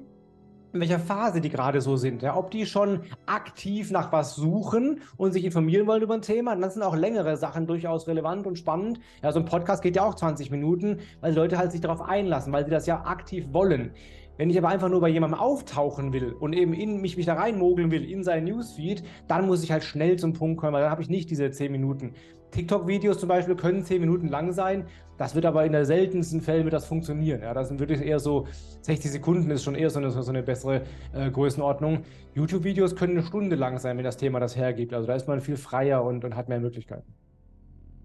in 0.73 0.81
welcher 0.81 0.99
Phase 0.99 1.41
die 1.41 1.51
gerade 1.51 1.81
so 1.81 1.97
sind. 1.97 2.23
Ja, 2.23 2.37
ob 2.37 2.51
die 2.51 2.67
schon 2.67 3.01
aktiv 3.27 3.91
nach 3.91 4.13
was 4.13 4.35
suchen 4.35 5.01
und 5.17 5.33
sich 5.33 5.45
informieren 5.45 5.87
wollen 5.87 6.03
über 6.03 6.15
ein 6.15 6.23
Thema. 6.23 6.57
dann 6.57 6.71
sind 6.71 6.83
auch 6.83 6.97
längere 6.97 7.37
Sachen 7.37 7.67
durchaus 7.67 8.07
relevant 8.09 8.47
und 8.47 8.59
spannend. 8.59 9.01
Ja, 9.23 9.33
so 9.33 9.41
ein 9.41 9.45
Podcast 9.45 9.83
geht 9.83 9.97
ja 9.97 10.05
auch 10.05 10.15
20 10.15 10.51
Minuten, 10.51 11.01
weil 11.21 11.33
die 11.33 11.39
Leute 11.39 11.59
halt 11.59 11.73
sich 11.73 11.81
darauf 11.81 12.01
einlassen, 12.01 12.53
weil 12.53 12.65
sie 12.65 12.71
das 12.71 12.87
ja 12.87 13.05
aktiv 13.05 13.47
wollen. 13.53 13.93
Wenn 14.39 14.49
ich 14.49 14.57
aber 14.57 14.71
einfach 14.71 14.89
nur 14.89 15.01
bei 15.01 15.11
jemandem 15.11 15.39
auftauchen 15.39 16.13
will 16.13 16.33
und 16.33 16.55
eben 16.55 16.73
in 16.73 17.01
mich, 17.03 17.17
mich 17.19 17.27
da 17.27 17.35
reinmogeln 17.35 17.91
will 17.91 18.05
in 18.05 18.25
sein 18.25 18.45
Newsfeed, 18.45 19.05
dann 19.29 19.47
muss 19.47 19.63
ich 19.63 19.71
halt 19.71 19.85
schnell 19.85 20.19
zum 20.19 20.33
Punkt 20.33 20.59
kommen, 20.59 20.73
weil 20.73 20.83
dann 20.83 20.91
habe 20.91 21.03
ich 21.03 21.11
nicht 21.11 21.31
diese 21.31 21.51
10 21.51 21.71
Minuten. 21.71 22.15
TikTok-Videos 22.53 23.19
zum 23.19 23.29
Beispiel 23.29 23.57
können 23.57 23.85
10 23.85 24.01
Minuten 24.01 24.29
lang 24.29 24.53
sein. 24.53 24.87
Das 25.19 25.35
wird 25.35 25.47
aber 25.47 25.65
in 25.65 25.73
der 25.73 25.85
seltensten 25.85 26.41
Fällen 26.41 26.65
wird 26.65 26.75
das 26.75 26.87
funktionieren. 26.87 27.43
Ja, 27.43 27.55
das 27.55 27.69
sind 27.69 27.81
wirklich 27.81 28.01
eher 28.01 28.19
so 28.19 28.47
60 28.83 29.11
Sekunden 29.11 29.51
ist 29.51 29.65
schon 29.65 29.75
eher 29.75 29.91
so 29.91 29.99
eine, 29.99 30.11
so 30.11 30.31
eine 30.31 30.43
bessere 30.43 30.83
äh, 31.13 31.31
Größenordnung. 31.31 32.05
YouTube-Videos 32.35 32.95
können 32.95 33.19
eine 33.19 33.27
Stunde 33.27 33.57
lang 33.57 33.79
sein, 33.79 33.97
wenn 33.97 34.05
das 34.05 34.17
Thema 34.17 34.41
das 34.41 34.57
hergibt. 34.57 34.95
Also 34.95 35.07
da 35.07 35.15
ist 35.15 35.27
man 35.29 35.41
viel 35.41 35.57
freier 35.57 36.05
und, 36.05 36.25
und 36.25 36.37
hat 36.37 36.49
mehr 36.49 36.61
Möglichkeiten. 36.61 37.15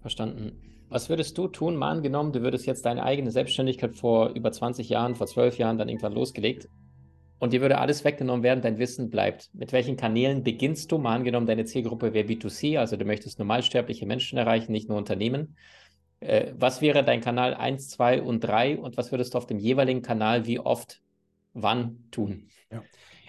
Verstanden. 0.00 0.52
Was 0.90 1.10
würdest 1.10 1.36
du 1.36 1.48
tun, 1.48 1.76
mal 1.76 1.90
angenommen, 1.90 2.32
du 2.32 2.40
würdest 2.40 2.66
jetzt 2.66 2.86
deine 2.86 3.02
eigene 3.02 3.30
Selbstständigkeit 3.30 3.94
vor 3.94 4.30
über 4.30 4.50
20 4.50 4.88
Jahren, 4.88 5.14
vor 5.14 5.26
12 5.26 5.58
Jahren 5.58 5.76
dann 5.76 5.88
irgendwann 5.88 6.14
losgelegt? 6.14 6.68
Und 7.38 7.52
dir 7.52 7.60
würde 7.60 7.78
alles 7.78 8.04
weggenommen 8.04 8.42
werden, 8.42 8.62
dein 8.62 8.78
Wissen 8.78 9.10
bleibt. 9.10 9.50
Mit 9.54 9.72
welchen 9.72 9.96
Kanälen 9.96 10.42
beginnst 10.42 10.90
du? 10.92 10.98
Mal 10.98 11.16
angenommen, 11.16 11.46
deine 11.46 11.64
Zielgruppe 11.64 12.12
wäre 12.12 12.26
B2C, 12.26 12.78
also 12.78 12.96
du 12.96 13.04
möchtest 13.04 13.38
normalsterbliche 13.38 14.06
Menschen 14.06 14.38
erreichen, 14.38 14.72
nicht 14.72 14.88
nur 14.88 14.98
Unternehmen. 14.98 15.56
Äh, 16.20 16.52
was 16.56 16.80
wäre 16.80 17.04
dein 17.04 17.20
Kanal 17.20 17.54
1, 17.54 17.88
2 17.88 18.22
und 18.22 18.40
3 18.40 18.78
und 18.78 18.96
was 18.96 19.12
würdest 19.12 19.34
du 19.34 19.38
auf 19.38 19.46
dem 19.46 19.58
jeweiligen 19.58 20.02
Kanal 20.02 20.46
wie 20.46 20.58
oft, 20.58 21.00
wann 21.52 22.04
tun? 22.10 22.48
Ja. 22.72 22.82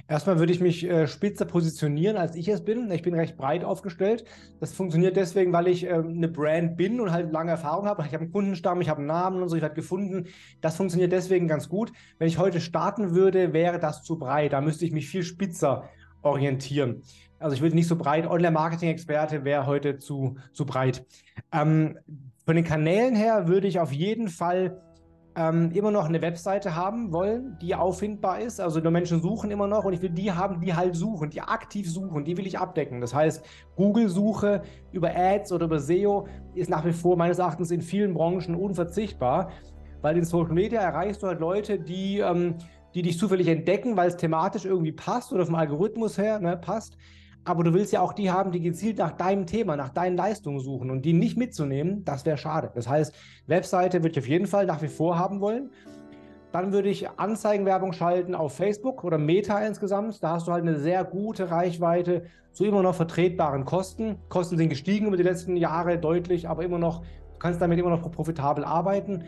Erstmal 0.09 0.39
würde 0.39 0.51
ich 0.51 0.59
mich 0.59 0.83
äh, 0.83 1.07
spitzer 1.07 1.45
positionieren, 1.45 2.17
als 2.17 2.35
ich 2.35 2.47
es 2.47 2.65
bin. 2.65 2.89
Ich 2.89 3.03
bin 3.03 3.13
recht 3.13 3.37
breit 3.37 3.63
aufgestellt. 3.63 4.25
Das 4.59 4.73
funktioniert 4.73 5.15
deswegen, 5.15 5.53
weil 5.53 5.67
ich 5.67 5.85
äh, 5.85 5.93
eine 5.93 6.27
Brand 6.27 6.77
bin 6.77 6.99
und 6.99 7.11
halt 7.11 7.31
lange 7.31 7.51
Erfahrung 7.51 7.85
habe. 7.85 8.03
Ich 8.07 8.13
habe 8.13 8.23
einen 8.23 8.31
Kundenstamm, 8.31 8.81
ich 8.81 8.89
habe 8.89 8.97
einen 8.97 9.07
Namen 9.07 9.43
und 9.43 9.49
so, 9.49 9.55
ich 9.55 9.61
werde 9.61 9.75
gefunden. 9.75 10.25
Das 10.61 10.77
funktioniert 10.77 11.11
deswegen 11.11 11.47
ganz 11.47 11.69
gut. 11.69 11.91
Wenn 12.17 12.27
ich 12.27 12.39
heute 12.39 12.59
starten 12.59 13.13
würde, 13.13 13.53
wäre 13.53 13.77
das 13.77 14.01
zu 14.01 14.17
breit. 14.17 14.53
Da 14.53 14.61
müsste 14.61 14.83
ich 14.83 14.91
mich 14.91 15.07
viel 15.07 15.21
spitzer 15.21 15.87
orientieren. 16.23 17.03
Also 17.37 17.55
ich 17.55 17.61
würde 17.61 17.75
nicht 17.75 17.87
so 17.87 17.95
breit, 17.95 18.25
Online-Marketing-Experte 18.25 19.45
wäre 19.45 19.67
heute 19.67 19.99
zu, 19.99 20.37
zu 20.53 20.65
breit. 20.65 21.05
Ähm, 21.53 21.99
von 22.45 22.55
den 22.55 22.65
Kanälen 22.65 23.15
her 23.15 23.47
würde 23.47 23.67
ich 23.67 23.79
auf 23.79 23.93
jeden 23.93 24.27
Fall 24.27 24.81
ähm, 25.35 25.71
immer 25.71 25.91
noch 25.91 26.05
eine 26.05 26.21
Webseite 26.21 26.75
haben 26.75 27.11
wollen, 27.11 27.57
die 27.61 27.75
auffindbar 27.75 28.39
ist. 28.41 28.59
Also 28.59 28.79
die 28.79 28.89
Menschen 28.89 29.21
suchen 29.21 29.51
immer 29.51 29.67
noch 29.67 29.85
und 29.85 29.93
ich 29.93 30.01
will 30.01 30.09
die 30.09 30.31
haben, 30.31 30.59
die 30.61 30.73
halt 30.73 30.95
suchen, 30.95 31.29
die 31.29 31.41
aktiv 31.41 31.89
suchen, 31.89 32.25
die 32.25 32.37
will 32.37 32.47
ich 32.47 32.57
abdecken. 32.57 32.99
Das 32.99 33.13
heißt, 33.13 33.45
Google-Suche 33.75 34.63
über 34.91 35.15
Ads 35.15 35.51
oder 35.51 35.65
über 35.65 35.79
SEO 35.79 36.27
ist 36.55 36.69
nach 36.69 36.85
wie 36.85 36.93
vor 36.93 37.15
meines 37.15 37.39
Erachtens 37.39 37.71
in 37.71 37.81
vielen 37.81 38.13
Branchen 38.13 38.55
unverzichtbar, 38.55 39.51
weil 40.01 40.17
in 40.17 40.25
Social 40.25 40.53
Media 40.53 40.81
erreichst 40.81 41.21
du 41.21 41.27
halt 41.27 41.39
Leute, 41.39 41.79
die, 41.79 42.19
ähm, 42.19 42.55
die 42.95 43.03
dich 43.03 43.19
zufällig 43.19 43.47
entdecken, 43.47 43.95
weil 43.95 44.07
es 44.07 44.17
thematisch 44.17 44.65
irgendwie 44.65 44.91
passt 44.91 45.31
oder 45.31 45.45
vom 45.45 45.55
Algorithmus 45.55 46.17
her 46.17 46.39
ne, 46.39 46.57
passt 46.57 46.97
aber 47.49 47.63
du 47.63 47.73
willst 47.73 47.91
ja 47.91 48.01
auch 48.01 48.13
die 48.13 48.29
haben, 48.29 48.51
die 48.51 48.61
gezielt 48.61 48.99
nach 48.99 49.13
deinem 49.13 49.47
Thema, 49.47 49.75
nach 49.75 49.89
deinen 49.89 50.15
Leistungen 50.15 50.59
suchen 50.59 50.91
und 50.91 51.03
die 51.03 51.13
nicht 51.13 51.35
mitzunehmen, 51.35 52.05
das 52.05 52.23
wäre 52.23 52.37
schade. 52.37 52.69
Das 52.75 52.87
heißt, 52.87 53.15
Webseite 53.47 54.03
würde 54.03 54.11
ich 54.11 54.19
auf 54.19 54.27
jeden 54.27 54.45
Fall 54.45 54.67
nach 54.67 54.83
wie 54.83 54.87
vor 54.87 55.17
haben 55.17 55.41
wollen. 55.41 55.71
Dann 56.51 56.71
würde 56.73 56.89
ich 56.89 57.09
Anzeigenwerbung 57.09 57.93
schalten 57.93 58.35
auf 58.35 58.55
Facebook 58.55 59.03
oder 59.03 59.17
Meta 59.17 59.65
insgesamt. 59.65 60.21
Da 60.21 60.33
hast 60.33 60.47
du 60.47 60.51
halt 60.51 60.61
eine 60.61 60.77
sehr 60.77 61.03
gute 61.03 61.49
Reichweite 61.49 62.25
zu 62.51 62.65
immer 62.65 62.83
noch 62.83 62.93
vertretbaren 62.93 63.65
Kosten. 63.65 64.19
Kosten 64.29 64.55
sind 64.55 64.69
gestiegen 64.69 65.07
über 65.07 65.17
die 65.17 65.23
letzten 65.23 65.57
Jahre 65.57 65.97
deutlich, 65.97 66.47
aber 66.47 66.63
immer 66.63 66.77
noch, 66.77 67.01
du 67.01 67.39
kannst 67.39 67.59
damit 67.59 67.79
immer 67.79 67.89
noch 67.89 68.11
profitabel 68.11 68.63
arbeiten. 68.63 69.23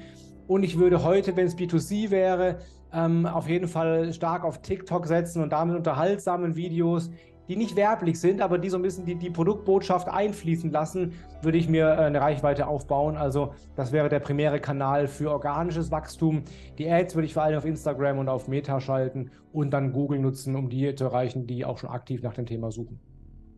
Und 0.45 0.61
ich 0.61 0.77
würde 0.77 1.03
heute, 1.03 1.35
wenn 1.35 1.47
es 1.47 1.57
B2C 1.57 2.11
wäre, 2.11 2.59
ähm, 2.93 3.25
auf 3.25 3.49
jeden 3.49 3.67
Fall 3.67 4.13
stark 4.13 4.43
auf 4.43 4.61
TikTok 4.61 5.07
setzen 5.07 5.41
und 5.41 5.53
damit 5.53 5.75
unterhaltsamen 5.75 6.55
Videos 6.55 7.09
die 7.51 7.57
nicht 7.57 7.75
werblich 7.75 8.17
sind, 8.17 8.39
aber 8.39 8.57
die 8.57 8.69
so 8.69 8.77
ein 8.77 8.81
bisschen 8.81 9.05
die, 9.05 9.15
die 9.15 9.29
Produktbotschaft 9.29 10.07
einfließen 10.07 10.71
lassen, 10.71 11.15
würde 11.41 11.57
ich 11.57 11.67
mir 11.67 11.85
äh, 11.85 12.05
eine 12.05 12.21
Reichweite 12.21 12.65
aufbauen. 12.65 13.17
Also 13.17 13.53
das 13.75 13.91
wäre 13.91 14.07
der 14.07 14.21
primäre 14.21 14.61
Kanal 14.61 15.09
für 15.09 15.31
organisches 15.31 15.91
Wachstum. 15.91 16.43
Die 16.77 16.89
Ads 16.89 17.15
würde 17.15 17.25
ich 17.25 17.33
vor 17.33 17.43
allem 17.43 17.57
auf 17.57 17.65
Instagram 17.65 18.19
und 18.19 18.29
auf 18.29 18.47
Meta 18.47 18.79
schalten 18.79 19.31
und 19.51 19.71
dann 19.71 19.91
Google 19.91 20.19
nutzen, 20.19 20.55
um 20.55 20.69
die 20.69 20.95
zu 20.95 21.03
erreichen, 21.03 21.45
die 21.45 21.65
auch 21.65 21.77
schon 21.77 21.89
aktiv 21.89 22.23
nach 22.23 22.35
dem 22.35 22.45
Thema 22.45 22.71
suchen. 22.71 23.01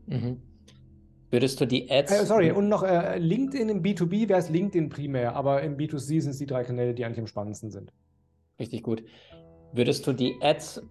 Mhm. 0.08 0.42
Würdest 1.30 1.62
du 1.62 1.68
die 1.68 1.92
Ads. 1.92 2.12
Äh, 2.14 2.26
sorry, 2.26 2.52
und 2.52 2.70
noch 2.70 2.82
äh, 2.82 3.20
LinkedIn 3.20 3.70
im 3.70 3.84
B2B 3.84 4.28
wäre 4.28 4.40
es 4.40 4.50
LinkedIn 4.50 4.90
primär, 4.90 5.36
aber 5.36 5.62
im 5.62 5.78
B2C 5.78 6.20
sind 6.20 6.32
es 6.32 6.40
die 6.40 6.48
drei 6.48 6.64
Kanäle, 6.64 6.96
die 6.96 7.06
eigentlich 7.06 7.20
am 7.20 7.28
spannendsten 7.28 7.70
sind. 7.70 7.94
Richtig 8.60 8.82
gut. 8.82 9.04
Würdest 9.72 10.08
du 10.08 10.14
die 10.14 10.40
Ads 10.42 10.82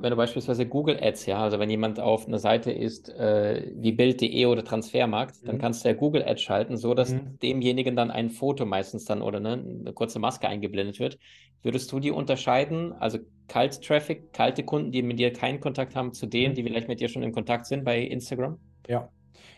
wenn 0.00 0.10
du 0.10 0.16
beispielsweise 0.16 0.66
Google 0.66 0.98
Ads, 1.00 1.26
ja, 1.26 1.42
also 1.42 1.58
wenn 1.58 1.70
jemand 1.70 2.00
auf 2.00 2.26
einer 2.26 2.38
Seite 2.38 2.70
ist 2.70 3.08
äh, 3.10 3.70
wie 3.76 3.92
Bild.de 3.92 4.46
oder 4.46 4.64
Transfermarkt, 4.64 5.42
mhm. 5.42 5.46
dann 5.46 5.58
kannst 5.58 5.84
du 5.84 5.88
ja 5.88 5.94
Google 5.94 6.24
Ads 6.24 6.42
schalten, 6.42 6.76
so 6.76 6.94
dass 6.94 7.12
mhm. 7.12 7.38
demjenigen 7.42 7.96
dann 7.96 8.10
ein 8.10 8.30
Foto 8.30 8.66
meistens 8.66 9.04
dann 9.04 9.22
oder 9.22 9.40
ne, 9.40 9.52
eine 9.52 9.92
kurze 9.92 10.18
Maske 10.18 10.48
eingeblendet 10.48 10.98
wird. 11.00 11.18
Würdest 11.62 11.92
du 11.92 12.00
die 12.00 12.10
unterscheiden, 12.10 12.92
also 12.92 13.18
Kalt 13.48 13.82
Traffic, 13.82 14.32
kalte 14.32 14.62
Kunden, 14.62 14.92
die 14.92 15.02
mit 15.02 15.18
dir 15.18 15.32
keinen 15.32 15.60
Kontakt 15.60 15.94
haben, 15.96 16.12
zu 16.12 16.26
denen, 16.26 16.52
mhm. 16.52 16.56
die 16.56 16.62
vielleicht 16.62 16.88
mit 16.88 17.00
dir 17.00 17.08
schon 17.08 17.22
in 17.22 17.32
Kontakt 17.32 17.66
sind 17.66 17.84
bei 17.84 18.00
Instagram? 18.00 18.58
Ja. 18.88 19.10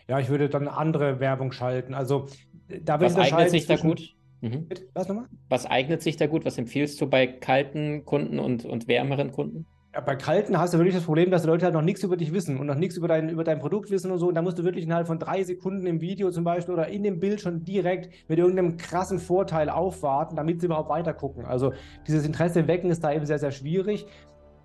Ja, 0.07 0.19
ich 0.19 0.29
würde 0.29 0.49
dann 0.49 0.67
andere 0.67 1.19
Werbung 1.19 1.51
schalten. 1.51 1.93
Also 1.93 2.27
da 2.67 2.99
Was 2.99 3.15
eignet 3.15 3.49
sich 3.51 3.67
da 3.67 3.77
gut? 3.77 4.15
Mhm. 4.41 4.67
Was 4.93 5.07
nochmal? 5.07 5.25
Was 5.47 5.65
eignet 5.65 6.01
sich 6.01 6.17
da 6.17 6.27
gut? 6.27 6.43
Was 6.43 6.57
empfiehlst 6.57 6.99
du 6.99 7.07
bei 7.07 7.27
kalten 7.27 8.03
Kunden 8.03 8.39
und, 8.39 8.65
und 8.65 8.87
wärmeren 8.89 9.31
Kunden? 9.31 9.65
Bei 9.93 10.15
Kalten 10.15 10.57
hast 10.57 10.73
du 10.73 10.79
wirklich 10.79 10.95
das 10.95 11.03
Problem, 11.03 11.29
dass 11.29 11.43
die 11.43 11.47
Leute 11.47 11.65
halt 11.65 11.75
noch 11.75 11.83
nichts 11.83 12.01
über 12.01 12.17
dich 12.17 12.33
wissen 12.33 12.59
und 12.59 12.65
noch 12.65 12.73
nichts 12.73 12.97
über 12.97 13.07
dein, 13.07 13.29
über 13.29 13.43
dein 13.43 13.59
Produkt 13.59 13.91
wissen 13.91 14.09
und 14.09 14.17
so. 14.17 14.27
Und 14.27 14.33
da 14.33 14.41
musst 14.41 14.57
du 14.57 14.63
wirklich 14.63 14.85
innerhalb 14.85 15.05
von 15.05 15.19
drei 15.19 15.43
Sekunden 15.43 15.85
im 15.85 16.01
Video 16.01 16.31
zum 16.31 16.43
Beispiel 16.43 16.73
oder 16.73 16.87
in 16.87 17.03
dem 17.03 17.19
Bild 17.19 17.41
schon 17.41 17.63
direkt 17.63 18.09
mit 18.27 18.39
irgendeinem 18.39 18.77
krassen 18.77 19.19
Vorteil 19.19 19.69
aufwarten, 19.69 20.35
damit 20.35 20.61
sie 20.61 20.65
überhaupt 20.65 20.89
weiter 20.89 21.13
gucken. 21.13 21.45
Also 21.45 21.73
dieses 22.07 22.25
Interesse 22.25 22.67
wecken 22.67 22.89
ist 22.89 23.03
da 23.03 23.13
eben 23.13 23.27
sehr, 23.27 23.37
sehr 23.37 23.51
schwierig 23.51 24.07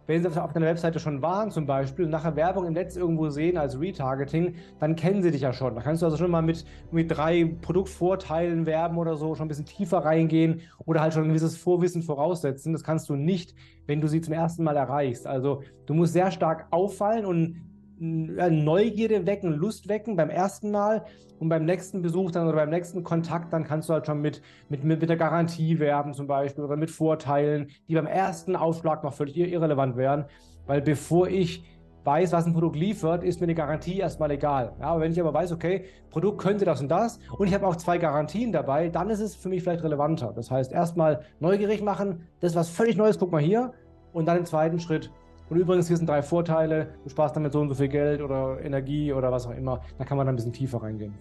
wenn 0.09 0.23
sie 0.23 0.43
auf 0.43 0.53
deiner 0.55 0.67
Webseite 0.67 0.99
schon 0.99 1.21
waren 1.21 1.51
zum 1.51 1.67
Beispiel 1.67 2.07
und 2.07 2.11
nachher 2.11 2.35
Werbung 2.35 2.67
im 2.67 2.73
Netz 2.73 2.97
irgendwo 2.97 3.29
sehen 3.29 3.59
als 3.59 3.79
Retargeting, 3.79 4.55
dann 4.81 4.97
kennen 4.97 5.23
sie 5.23 5.31
dich 5.31 5.43
ja 5.43 5.53
schon. 5.53 5.75
Da 5.75 5.83
kannst 5.83 6.01
du 6.01 6.07
also 6.07 6.17
schon 6.17 6.31
mal 6.31 6.41
mit, 6.41 6.65
mit 6.91 7.11
drei 7.11 7.55
Produktvorteilen 7.61 8.65
werben 8.65 8.97
oder 8.97 9.17
so, 9.17 9.35
schon 9.35 9.45
ein 9.45 9.49
bisschen 9.49 9.67
tiefer 9.67 9.99
reingehen 9.99 10.63
oder 10.87 11.03
halt 11.03 11.13
schon 11.13 11.25
ein 11.25 11.29
gewisses 11.29 11.59
Vorwissen 11.59 12.03
voraussetzen. 12.03 12.73
Das 12.73 12.83
kannst 12.83 13.11
du 13.11 13.17
nicht, 13.17 13.55
wenn 13.87 14.01
du 14.01 14.09
sie 14.09 14.23
zum 14.23 14.33
ersten 14.33 14.65
Mal 14.65 14.77
erreichst. 14.77 15.27
Also 15.27 15.63
du 15.85 15.93
musst 15.93 16.15
sehr 16.15 16.31
stark 16.31 16.69
auffallen 16.71 17.27
und 17.27 17.68
Neugierde 18.01 19.27
wecken, 19.27 19.53
Lust 19.53 19.89
wecken 19.89 20.17
beim 20.17 20.31
ersten 20.31 20.71
Mal 20.71 21.05
und 21.41 21.49
beim 21.49 21.65
nächsten 21.65 22.03
Besuch 22.03 22.31
dann 22.31 22.47
oder 22.47 22.57
beim 22.57 22.71
nächsten 22.71 23.03
Kontakt, 23.03 23.53
dann 23.53 23.65
kannst 23.65 23.89
du 23.89 23.95
halt 23.95 24.07
schon 24.07 24.21
mit, 24.21 24.43
mit, 24.69 24.85
mit 24.85 25.09
der 25.09 25.17
Garantie 25.17 25.79
werben 25.79 26.15
zum 26.15 26.27
Beispiel 26.27 26.65
oder 26.65 26.77
mit 26.77 26.91
Vorteilen, 26.91 27.69
die 27.89 27.95
beim 27.95 28.07
ersten 28.07 28.57
Aufschlag 28.57 29.03
noch 29.03 29.15
völlig 29.15 29.37
irrelevant 29.37 29.97
wären, 29.97 30.27
weil 30.67 30.81
bevor 30.81 31.29
ich 31.29 31.65
weiß, 32.05 32.33
was 32.33 32.47
ein 32.47 32.53
Produkt 32.53 32.77
liefert, 32.77 33.23
ist 33.23 33.41
mir 33.41 33.45
eine 33.45 33.55
Garantie 33.55 33.99
erstmal 33.99 34.31
egal. 34.31 34.73
Ja, 34.81 34.87
aber 34.87 35.01
wenn 35.01 35.13
ich 35.13 35.21
aber 35.21 35.35
weiß, 35.35 35.53
okay, 35.53 35.85
Produkt 36.11 36.41
könnte 36.41 36.65
das 36.65 36.81
und 36.81 36.89
das 36.89 37.19
und 37.37 37.49
ich 37.49 37.55
habe 37.55 37.67
auch 37.67 37.77
zwei 37.77 37.99
Garantien 37.99 38.53
dabei, 38.53 38.89
dann 38.89 39.11
ist 39.11 39.21
es 39.21 39.35
für 39.35 39.49
mich 39.49 39.63
vielleicht 39.63 39.85
relevanter. 39.85 40.33
Das 40.35 40.51
heißt, 40.51 40.73
erstmal 40.73 41.21
neugierig 41.41 41.83
machen, 41.83 42.27
das 42.41 42.53
ist 42.53 42.57
was 42.57 42.71
völlig 42.71 42.97
Neues, 42.97 43.19
guck 43.19 43.33
mal 43.33 43.43
hier 43.43 43.73
und 44.13 44.27
dann 44.27 44.39
im 44.39 44.45
zweiten 44.47 44.79
Schritt 44.79 45.11
und 45.51 45.57
übrigens, 45.57 45.89
hier 45.89 45.97
sind 45.97 46.09
drei 46.09 46.23
Vorteile. 46.23 46.95
Du 47.05 47.11
sparst 47.11 47.37
damit 47.37 47.53
so 47.53 47.61
und 47.61 47.69
so 47.69 47.75
viel 47.75 47.89
Geld 47.89 48.21
oder 48.21 48.61
Energie 48.63 49.13
oder 49.13 49.33
was 49.33 49.47
auch 49.47 49.57
immer. 49.57 49.81
Da 49.97 50.05
kann 50.05 50.17
man 50.17 50.27
dann 50.27 50.35
ein 50.35 50.37
bisschen 50.37 50.53
tiefer 50.53 50.83
reingehen. 50.83 51.15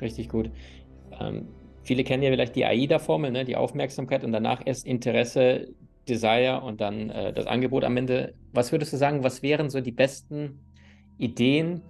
Richtig 0.00 0.28
gut. 0.28 0.50
Ähm, 1.20 1.48
viele 1.82 2.02
kennen 2.04 2.22
ja 2.22 2.30
vielleicht 2.30 2.56
die 2.56 2.64
AIDA-Formel, 2.64 3.30
ne? 3.30 3.44
die 3.44 3.56
Aufmerksamkeit 3.56 4.24
und 4.24 4.32
danach 4.32 4.62
erst 4.64 4.86
Interesse, 4.86 5.68
Desire 6.08 6.62
und 6.62 6.80
dann 6.80 7.10
äh, 7.10 7.32
das 7.32 7.46
Angebot 7.46 7.84
am 7.84 7.96
Ende. 7.96 8.34
Was 8.52 8.72
würdest 8.72 8.92
du 8.92 8.96
sagen, 8.96 9.22
was 9.22 9.42
wären 9.42 9.68
so 9.70 9.80
die 9.80 9.92
besten 9.92 10.60
Ideen, 11.18 11.82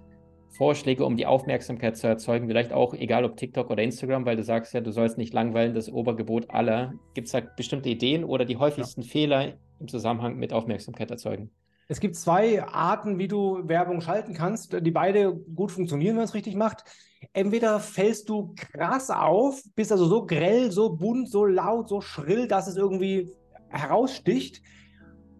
Vorschläge, 0.49 1.03
um 1.03 1.17
die 1.17 1.25
Aufmerksamkeit 1.25 1.97
zu 1.97 2.07
erzeugen? 2.07 2.47
Vielleicht 2.47 2.73
auch, 2.73 2.93
egal 2.93 3.25
ob 3.25 3.37
TikTok 3.37 3.71
oder 3.71 3.81
Instagram, 3.81 4.25
weil 4.25 4.35
du 4.35 4.43
sagst 4.43 4.73
ja, 4.73 4.81
du 4.81 4.91
sollst 4.91 5.17
nicht 5.17 5.33
langweilen, 5.33 5.73
das 5.73 5.89
Obergebot 5.89 6.51
aller. 6.51 6.93
Gibt 7.15 7.27
es 7.27 7.31
da 7.31 7.39
bestimmte 7.39 7.89
Ideen 7.89 8.23
oder 8.23 8.45
die 8.45 8.57
häufigsten 8.57 9.01
ja. 9.01 9.07
Fehler 9.07 9.53
im 9.83 9.87
Zusammenhang 9.87 10.37
mit 10.37 10.53
Aufmerksamkeit 10.53 11.11
erzeugen? 11.11 11.51
Es 11.87 11.99
gibt 11.99 12.15
zwei 12.15 12.63
Arten, 12.63 13.19
wie 13.19 13.27
du 13.27 13.67
Werbung 13.67 14.01
schalten 14.01 14.33
kannst, 14.33 14.73
die 14.81 14.91
beide 14.91 15.35
gut 15.35 15.71
funktionieren, 15.71 16.11
wenn 16.11 16.21
man 16.21 16.25
es 16.25 16.33
richtig 16.33 16.55
macht. 16.55 16.85
Entweder 17.33 17.79
fällst 17.79 18.29
du 18.29 18.55
krass 18.55 19.09
auf, 19.09 19.61
bist 19.75 19.91
also 19.91 20.05
so 20.05 20.25
grell, 20.25 20.71
so 20.71 20.95
bunt, 20.95 21.29
so 21.29 21.45
laut, 21.45 21.89
so 21.89 22.01
schrill, 22.01 22.47
dass 22.47 22.67
es 22.67 22.77
irgendwie 22.77 23.31
heraussticht. 23.69 24.61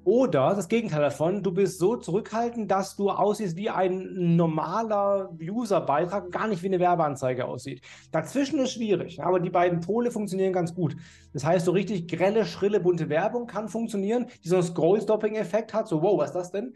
Oder 0.05 0.53
das 0.53 0.67
Gegenteil 0.67 1.01
davon, 1.01 1.43
du 1.43 1.53
bist 1.53 1.79
so 1.79 1.95
zurückhaltend, 1.95 2.69
dass 2.69 2.97
du 2.97 3.09
aussiehst 3.09 3.55
wie 3.55 3.69
ein 3.69 4.35
normaler 4.35 5.33
User-Beitrag, 5.41 6.29
gar 6.29 6.47
nicht 6.47 6.61
wie 6.61 6.67
eine 6.67 6.79
Werbeanzeige 6.79 7.45
aussieht. 7.45 7.81
Dazwischen 8.11 8.59
ist 8.59 8.73
schwierig, 8.73 9.23
aber 9.23 9.39
die 9.39 9.49
beiden 9.49 9.79
Pole 9.79 10.11
funktionieren 10.11 10.51
ganz 10.51 10.75
gut. 10.75 10.97
Das 11.31 11.45
heißt, 11.45 11.65
so 11.65 11.71
richtig 11.71 12.09
grelle, 12.09 12.43
schrille, 12.45 12.81
bunte 12.81 13.07
Werbung 13.07 13.47
kann 13.47 13.69
funktionieren, 13.69 14.25
die 14.43 14.49
so 14.49 14.57
einen 14.57 14.65
Scroll-Stopping-Effekt 14.65 15.73
hat, 15.73 15.87
so 15.87 16.01
wow, 16.01 16.17
was 16.17 16.31
ist 16.31 16.35
das 16.35 16.51
denn? 16.51 16.75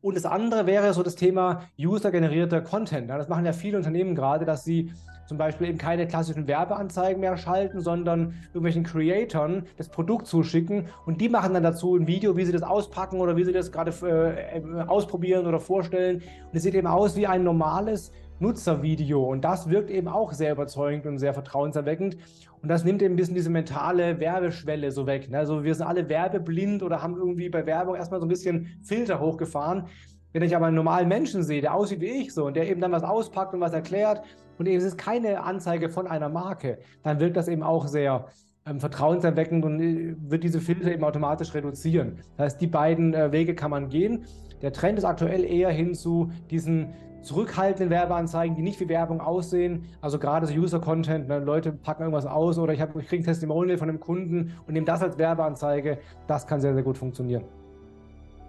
Und 0.00 0.16
das 0.16 0.24
andere 0.24 0.66
wäre 0.66 0.92
so 0.94 1.02
das 1.02 1.16
Thema 1.16 1.62
user-generierter 1.78 2.60
Content. 2.60 3.10
Das 3.10 3.28
machen 3.28 3.44
ja 3.44 3.52
viele 3.52 3.76
Unternehmen 3.76 4.14
gerade, 4.14 4.44
dass 4.44 4.64
sie 4.64 4.92
zum 5.26 5.36
Beispiel 5.36 5.68
eben 5.68 5.76
keine 5.76 6.06
klassischen 6.06 6.46
Werbeanzeigen 6.46 7.20
mehr 7.20 7.36
schalten, 7.36 7.80
sondern 7.80 8.34
irgendwelchen 8.48 8.84
Creatoren 8.84 9.66
das 9.76 9.90
Produkt 9.90 10.26
zuschicken 10.26 10.86
und 11.04 11.20
die 11.20 11.28
machen 11.28 11.52
dann 11.52 11.62
dazu 11.62 11.96
ein 11.96 12.06
Video, 12.06 12.36
wie 12.36 12.46
sie 12.46 12.52
das 12.52 12.62
auspacken 12.62 13.20
oder 13.20 13.36
wie 13.36 13.44
sie 13.44 13.52
das 13.52 13.70
gerade 13.70 13.92
äh, 14.06 14.62
ausprobieren 14.86 15.46
oder 15.46 15.60
vorstellen. 15.60 16.16
Und 16.16 16.56
es 16.56 16.62
sieht 16.62 16.74
eben 16.74 16.86
aus 16.86 17.14
wie 17.16 17.26
ein 17.26 17.44
normales 17.44 18.10
Nutzervideo. 18.40 19.22
Und 19.22 19.42
das 19.42 19.68
wirkt 19.68 19.90
eben 19.90 20.08
auch 20.08 20.32
sehr 20.32 20.52
überzeugend 20.52 21.06
und 21.06 21.18
sehr 21.18 21.34
vertrauenserweckend. 21.34 22.16
Und 22.62 22.68
das 22.68 22.84
nimmt 22.84 23.02
eben 23.02 23.14
ein 23.14 23.16
bisschen 23.16 23.34
diese 23.34 23.50
mentale 23.50 24.18
Werbeschwelle 24.20 24.90
so 24.90 25.06
weg. 25.06 25.30
Ne? 25.30 25.38
Also 25.38 25.64
wir 25.64 25.74
sind 25.74 25.86
alle 25.86 26.08
werbeblind 26.08 26.82
oder 26.82 27.02
haben 27.02 27.16
irgendwie 27.16 27.48
bei 27.48 27.66
Werbung 27.66 27.94
erstmal 27.94 28.20
so 28.20 28.26
ein 28.26 28.30
bisschen 28.30 28.78
Filter 28.82 29.20
hochgefahren. 29.20 29.86
Wenn 30.32 30.42
ich 30.42 30.54
aber 30.54 30.66
einen 30.66 30.76
normalen 30.76 31.08
Menschen 31.08 31.42
sehe, 31.42 31.60
der 31.60 31.74
aussieht 31.74 32.00
wie 32.00 32.22
ich 32.22 32.34
so 32.34 32.46
und 32.46 32.54
der 32.54 32.68
eben 32.68 32.80
dann 32.80 32.92
was 32.92 33.02
auspackt 33.02 33.54
und 33.54 33.60
was 33.60 33.72
erklärt 33.72 34.22
und 34.58 34.66
eben 34.66 34.76
es 34.76 34.84
ist 34.84 34.98
keine 34.98 35.42
Anzeige 35.42 35.88
von 35.88 36.06
einer 36.06 36.28
Marke, 36.28 36.78
dann 37.02 37.18
wirkt 37.18 37.36
das 37.36 37.48
eben 37.48 37.62
auch 37.62 37.86
sehr 37.86 38.26
ähm, 38.66 38.80
vertrauenserweckend 38.80 39.64
und 39.64 39.80
äh, 39.80 40.14
wird 40.18 40.44
diese 40.44 40.60
Filter 40.60 40.92
eben 40.92 41.04
automatisch 41.04 41.54
reduzieren. 41.54 42.18
Das 42.36 42.44
heißt, 42.44 42.60
die 42.60 42.66
beiden 42.66 43.14
äh, 43.14 43.32
Wege 43.32 43.54
kann 43.54 43.70
man 43.70 43.88
gehen. 43.88 44.26
Der 44.60 44.72
Trend 44.72 44.98
ist 44.98 45.04
aktuell 45.04 45.44
eher 45.44 45.70
hin 45.70 45.94
zu 45.94 46.30
diesen 46.50 46.92
zurückhaltenden 47.22 47.90
Werbeanzeigen, 47.90 48.56
die 48.56 48.62
nicht 48.62 48.80
wie 48.80 48.88
Werbung 48.88 49.20
aussehen. 49.20 49.86
Also 50.00 50.18
gerade 50.18 50.46
so 50.46 50.54
User-Content, 50.54 51.28
ne, 51.28 51.38
Leute 51.38 51.72
packen 51.72 52.02
irgendwas 52.02 52.26
aus 52.26 52.58
oder 52.58 52.72
ich, 52.72 52.80
ich 52.80 53.06
kriege 53.06 53.22
ein 53.22 53.26
Testimonial 53.26 53.78
von 53.78 53.88
einem 53.88 54.00
Kunden 54.00 54.54
und 54.66 54.74
nehme 54.74 54.86
das 54.86 55.02
als 55.02 55.18
Werbeanzeige. 55.18 55.98
Das 56.26 56.46
kann 56.46 56.60
sehr, 56.60 56.74
sehr 56.74 56.82
gut 56.82 56.98
funktionieren. 56.98 57.44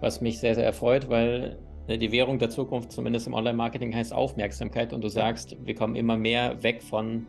Was 0.00 0.20
mich 0.20 0.38
sehr, 0.38 0.54
sehr 0.54 0.64
erfreut, 0.64 1.08
weil 1.08 1.58
ne, 1.88 1.98
die 1.98 2.12
Währung 2.12 2.38
der 2.38 2.50
Zukunft, 2.50 2.92
zumindest 2.92 3.26
im 3.26 3.34
Online-Marketing, 3.34 3.94
heißt 3.94 4.12
Aufmerksamkeit. 4.12 4.92
Und 4.92 5.02
du 5.02 5.08
sagst, 5.08 5.56
wir 5.64 5.74
kommen 5.74 5.96
immer 5.96 6.16
mehr 6.16 6.62
weg 6.62 6.82
von 6.82 7.26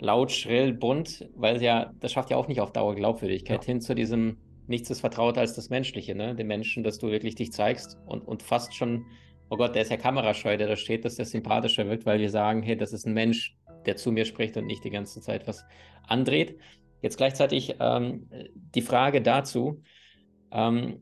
laut, 0.00 0.32
schrill, 0.32 0.72
bunt, 0.72 1.28
weil 1.36 1.62
ja, 1.62 1.92
das 2.00 2.12
schafft 2.12 2.30
ja 2.30 2.36
auch 2.36 2.48
nicht 2.48 2.60
auf 2.60 2.72
Dauer 2.72 2.94
Glaubwürdigkeit, 2.94 3.62
ja. 3.62 3.66
hin 3.66 3.80
zu 3.80 3.94
diesem 3.94 4.38
nichts 4.70 4.88
ist 4.88 5.00
vertrauter 5.00 5.40
als 5.40 5.54
das 5.54 5.68
Menschliche, 5.68 6.14
ne? 6.14 6.34
Den 6.34 6.46
Menschen, 6.46 6.84
dass 6.84 6.98
du 6.98 7.08
wirklich 7.08 7.34
dich 7.34 7.52
zeigst 7.52 7.98
und, 8.06 8.26
und 8.26 8.42
fast 8.42 8.74
schon 8.74 9.04
oh 9.50 9.56
Gott, 9.56 9.74
der 9.74 9.82
ist 9.82 9.90
ja 9.90 9.96
kamerascheu, 9.96 10.56
der 10.56 10.68
da 10.68 10.76
steht, 10.76 11.04
dass 11.04 11.16
der 11.16 11.26
sympathischer 11.26 11.86
wirkt, 11.88 12.06
weil 12.06 12.20
wir 12.20 12.30
sagen, 12.30 12.62
hey, 12.62 12.76
das 12.76 12.92
ist 12.92 13.06
ein 13.06 13.12
Mensch, 13.12 13.56
der 13.84 13.96
zu 13.96 14.12
mir 14.12 14.24
spricht 14.24 14.56
und 14.56 14.66
nicht 14.66 14.84
die 14.84 14.90
ganze 14.90 15.20
Zeit 15.20 15.46
was 15.46 15.64
andreht. 16.06 16.58
Jetzt 17.02 17.16
gleichzeitig 17.16 17.76
ähm, 17.80 18.28
die 18.54 18.82
Frage 18.82 19.20
dazu. 19.20 19.82
Ähm, 20.52 21.00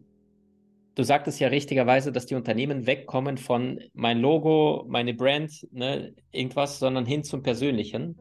du 0.94 1.02
sagtest 1.02 1.40
ja 1.40 1.48
richtigerweise, 1.48 2.10
dass 2.10 2.26
die 2.26 2.36
Unternehmen 2.36 2.86
wegkommen 2.86 3.36
von 3.36 3.80
mein 3.92 4.18
Logo, 4.18 4.86
meine 4.88 5.12
Brand, 5.12 5.66
ne, 5.70 6.14
irgendwas, 6.32 6.78
sondern 6.78 7.04
hin 7.04 7.24
zum 7.24 7.42
Persönlichen. 7.42 8.18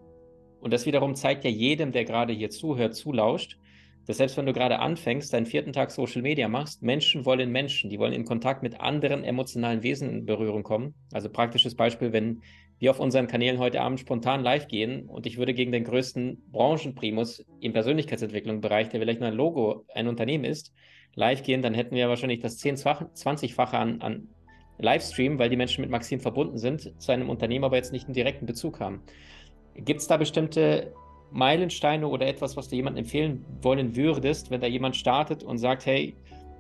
Und 0.60 0.74
das 0.74 0.86
wiederum 0.86 1.16
zeigt 1.16 1.46
ja 1.46 1.50
jedem, 1.50 1.92
der 1.92 2.04
gerade 2.04 2.34
hier 2.34 2.50
zuhört, 2.50 2.96
zulauscht, 2.96 3.58
dass 4.08 4.18
selbst 4.18 4.38
wenn 4.38 4.46
du 4.46 4.54
gerade 4.54 4.80
anfängst, 4.80 5.34
deinen 5.34 5.46
vierten 5.46 5.74
Tag 5.74 5.92
Social 5.92 6.22
Media 6.22 6.48
machst, 6.48 6.82
Menschen 6.82 7.26
wollen 7.26 7.52
Menschen, 7.52 7.90
die 7.90 8.00
wollen 8.00 8.14
in 8.14 8.24
Kontakt 8.24 8.64
mit 8.64 8.80
anderen 8.80 9.26
emotionalen 9.26 9.84
Wesen 9.84 10.10
in 10.10 10.26
Berührung 10.26 10.64
kommen. 10.64 10.96
Also 11.12 11.30
praktisches 11.30 11.76
Beispiel, 11.76 12.14
wenn 12.14 12.42
wir 12.80 12.92
auf 12.92 13.00
unseren 13.00 13.28
Kanälen 13.28 13.60
heute 13.60 13.82
Abend 13.82 14.00
spontan 14.00 14.44
live 14.44 14.68
gehen 14.68 15.10
und 15.10 15.26
ich 15.26 15.38
würde 15.38 15.54
gegen 15.54 15.72
den 15.72 15.84
größten 15.84 16.44
Branchenprimus 16.52 17.46
im 17.60 17.74
Persönlichkeitsentwicklungsbereich, 17.74 18.90
der 18.90 19.02
vielleicht 19.02 19.20
nur 19.20 19.30
ein 19.30 19.36
Logo, 19.36 19.86
ein 19.94 20.08
Unternehmen 20.08 20.46
ist, 20.46 20.74
live 21.16 21.44
gehen, 21.44 21.62
dann 21.62 21.74
hätten 21.74 21.96
wir 21.96 22.08
wahrscheinlich 22.08 22.40
das 22.40 22.58
10, 22.60 22.78
20-fache 22.78 23.74
an, 23.74 24.02
an 24.02 24.30
Livestream, 24.78 25.40
weil 25.40 25.50
die 25.50 25.58
Menschen 25.58 25.82
mit 25.82 25.90
Maxim 25.90 26.20
verbunden 26.20 26.58
sind, 26.58 26.94
zu 27.02 27.12
einem 27.12 27.30
Unternehmen 27.30 27.66
aber 27.66 27.76
jetzt 27.76 27.92
nicht 27.92 28.06
einen 28.06 28.14
direkten 28.14 28.46
Bezug 28.46 28.80
haben. 28.80 29.02
Gibt 29.76 30.02
es 30.02 30.08
da 30.08 30.18
bestimmte 30.18 30.94
Meilensteine 31.32 32.08
oder 32.08 32.28
etwas, 32.28 32.58
was 32.58 32.70
du 32.70 32.76
jemandem 32.76 33.04
empfehlen 33.04 33.46
wollen 33.62 33.96
würdest, 33.96 34.50
wenn 34.52 34.62
da 34.62 34.68
jemand 34.68 34.96
startet 34.96 35.44
und 35.44 35.58
sagt, 35.58 35.86
hey, 35.86 36.16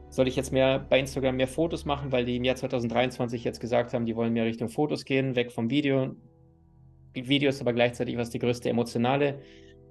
soll 0.10 0.28
ich 0.28 0.36
jetzt 0.36 0.54
mehr 0.54 0.80
bei 0.80 1.00
Instagram 1.00 1.36
mehr 1.36 1.48
Fotos 1.48 1.86
machen, 1.86 2.12
weil 2.12 2.26
die 2.26 2.38
im 2.38 2.44
Jahr 2.44 2.56
2023 2.56 3.44
jetzt 3.44 3.60
gesagt 3.60 3.94
haben, 3.94 4.06
die 4.06 4.16
wollen 4.16 4.34
mehr 4.34 4.46
Richtung 4.46 4.70
Fotos 4.70 5.06
gehen, 5.06 5.36
weg 5.36 5.52
vom 5.52 5.70
Video. 5.70 6.16
Video 7.14 7.50
ist 7.50 7.62
aber 7.62 7.74
gleichzeitig, 7.74 8.18
was 8.18 8.30
die 8.30 8.40
größte 8.40 8.70
emotionale 8.70 9.40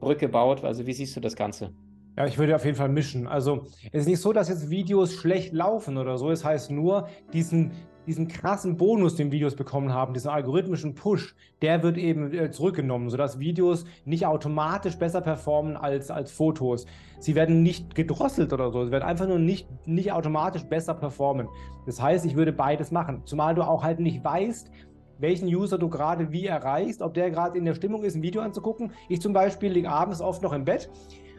Brücke 0.00 0.28
baut. 0.28 0.64
Also 0.64 0.86
wie 0.86 0.92
siehst 0.92 1.16
du 1.16 1.20
das 1.20 1.36
Ganze? 1.36 1.72
Ja, 2.16 2.26
ich 2.26 2.38
würde 2.38 2.56
auf 2.56 2.64
jeden 2.64 2.76
Fall 2.76 2.88
mischen. 2.88 3.26
Also 3.26 3.66
es 3.92 4.02
ist 4.02 4.06
nicht 4.06 4.20
so, 4.20 4.32
dass 4.32 4.48
jetzt 4.48 4.70
Videos 4.70 5.14
schlecht 5.14 5.52
laufen 5.52 5.98
oder 5.98 6.16
so. 6.16 6.30
Es 6.30 6.44
heißt 6.44 6.70
nur, 6.70 7.08
diesen, 7.32 7.72
diesen 8.06 8.28
krassen 8.28 8.76
Bonus, 8.76 9.16
den 9.16 9.32
Videos 9.32 9.56
bekommen 9.56 9.92
haben, 9.92 10.14
diesen 10.14 10.30
algorithmischen 10.30 10.94
Push, 10.94 11.34
der 11.62 11.82
wird 11.82 11.98
eben 11.98 12.32
äh, 12.32 12.50
zurückgenommen, 12.50 13.10
sodass 13.10 13.38
Videos 13.38 13.84
nicht 14.04 14.26
automatisch 14.26 14.96
besser 14.96 15.20
performen 15.20 15.76
als, 15.76 16.10
als 16.10 16.30
Fotos. 16.30 16.86
Sie 17.18 17.34
werden 17.34 17.62
nicht 17.62 17.94
gedrosselt 17.94 18.52
oder 18.52 18.70
so, 18.70 18.84
sie 18.84 18.92
werden 18.92 19.04
einfach 19.04 19.26
nur 19.26 19.38
nicht, 19.38 19.68
nicht 19.86 20.12
automatisch 20.12 20.64
besser 20.64 20.94
performen. 20.94 21.48
Das 21.86 22.00
heißt, 22.00 22.24
ich 22.24 22.36
würde 22.36 22.52
beides 22.52 22.90
machen, 22.90 23.22
zumal 23.24 23.54
du 23.54 23.62
auch 23.62 23.82
halt 23.82 24.00
nicht 24.00 24.24
weißt, 24.24 24.70
welchen 25.18 25.48
User 25.48 25.78
du 25.78 25.88
gerade 25.88 26.30
wie 26.30 26.46
erreichst, 26.46 27.02
ob 27.02 27.14
der 27.14 27.30
gerade 27.30 27.58
in 27.58 27.64
der 27.64 27.74
Stimmung 27.74 28.04
ist, 28.04 28.14
ein 28.16 28.22
Video 28.22 28.42
anzugucken. 28.42 28.92
Ich 29.08 29.20
zum 29.20 29.32
Beispiel 29.32 29.72
liege 29.72 29.88
abends 29.88 30.20
oft 30.20 30.42
noch 30.42 30.52
im 30.52 30.64
Bett 30.64 30.90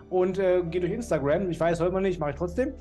und 0.09 0.39
äh, 0.39 0.63
gehe 0.63 0.81
durch 0.81 0.93
Instagram. 0.93 1.49
Ich 1.49 1.59
weiß, 1.59 1.79
heute 1.79 1.91
mal 1.91 2.01
nicht, 2.01 2.19
mache 2.19 2.31
ich 2.31 2.35
trotzdem 2.37 2.73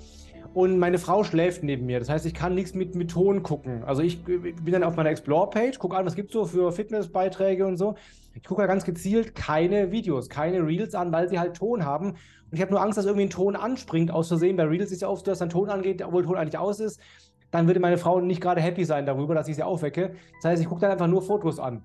und 0.57 0.79
meine 0.79 0.97
Frau 0.97 1.23
schläft 1.23 1.63
neben 1.65 1.85
mir. 1.85 1.99
Das 1.99 2.09
heißt, 2.09 2.25
ich 2.25 2.33
kann 2.33 2.55
nichts 2.55 2.73
mit, 2.73 2.95
mit 2.95 3.11
Ton 3.11 3.43
gucken. 3.43 3.85
Also 3.85 4.01
ich 4.01 4.25
bin 4.25 4.73
dann 4.73 4.85
auf 4.85 4.97
meiner 4.97 5.11
Explore-Page, 5.11 5.79
gucke 5.79 5.95
an, 5.95 6.07
was 6.07 6.15
gibt 6.15 6.31
es 6.31 6.33
so 6.33 6.47
für 6.47 6.73
Fitnessbeiträge 6.73 7.67
und 7.67 7.77
so. 7.77 7.95
Ich 8.33 8.43
gucke 8.43 8.63
da 8.63 8.67
ganz 8.67 8.83
gezielt 8.83 9.35
keine 9.35 9.93
Videos, 9.93 10.31
keine 10.31 10.67
Reels 10.67 10.95
an, 10.95 11.13
weil 11.13 11.29
sie 11.29 11.39
halt 11.39 11.59
Ton 11.59 11.85
haben. 11.85 12.13
Und 12.13 12.53
ich 12.53 12.63
habe 12.63 12.71
nur 12.71 12.81
Angst, 12.81 12.97
dass 12.97 13.05
irgendwie 13.05 13.27
ein 13.27 13.31
Ton 13.31 13.55
anspringt. 13.55 14.11
Aus 14.11 14.29
Versehen, 14.29 14.57
bei 14.57 14.65
Reels 14.65 14.93
ist 14.93 15.03
ja 15.03 15.09
oft 15.09 15.27
so, 15.27 15.31
dass 15.31 15.43
ein 15.43 15.51
Ton 15.51 15.69
angeht, 15.69 16.03
obwohl 16.03 16.25
Ton 16.25 16.37
eigentlich 16.37 16.57
aus 16.57 16.81
ist. 16.81 17.03
Dann 17.51 17.67
würde 17.67 17.79
meine 17.79 17.99
Frau 17.99 18.23
nicht 18.23 18.41
gerade 18.41 18.63
happy 18.63 18.87
sein 18.87 19.05
darüber, 19.05 19.35
dass 19.35 19.49
ich 19.49 19.57
sie 19.57 19.63
aufwecke. 19.63 20.15
Das 20.41 20.53
heißt, 20.53 20.63
ich 20.63 20.69
gucke 20.71 20.81
dann 20.81 20.93
einfach 20.93 21.07
nur 21.07 21.21
Fotos 21.21 21.59
an. 21.59 21.85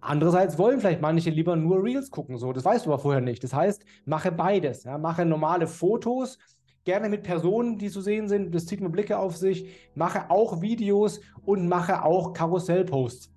Andererseits 0.00 0.56
wollen 0.56 0.80
vielleicht 0.80 1.02
manche 1.02 1.28
lieber 1.28 1.54
nur 1.54 1.84
Reels 1.84 2.10
gucken, 2.10 2.38
so. 2.38 2.54
Das 2.54 2.64
weißt 2.64 2.86
du 2.86 2.92
aber 2.94 3.02
vorher 3.02 3.20
nicht. 3.20 3.44
Das 3.44 3.52
heißt, 3.52 3.84
mache 4.06 4.32
beides. 4.32 4.84
Ja. 4.84 4.96
Mache 4.96 5.26
normale 5.26 5.66
Fotos, 5.66 6.38
gerne 6.86 7.10
mit 7.10 7.24
Personen, 7.24 7.76
die 7.76 7.90
zu 7.90 8.00
sehen 8.00 8.28
sind. 8.28 8.54
Das 8.54 8.64
zieht 8.64 8.80
mir 8.80 8.88
Blicke 8.88 9.18
auf 9.18 9.36
sich. 9.36 9.68
Mache 9.94 10.30
auch 10.30 10.62
Videos 10.62 11.20
und 11.44 11.68
mache 11.68 12.02
auch 12.02 12.32
Karussellposts. 12.32 13.30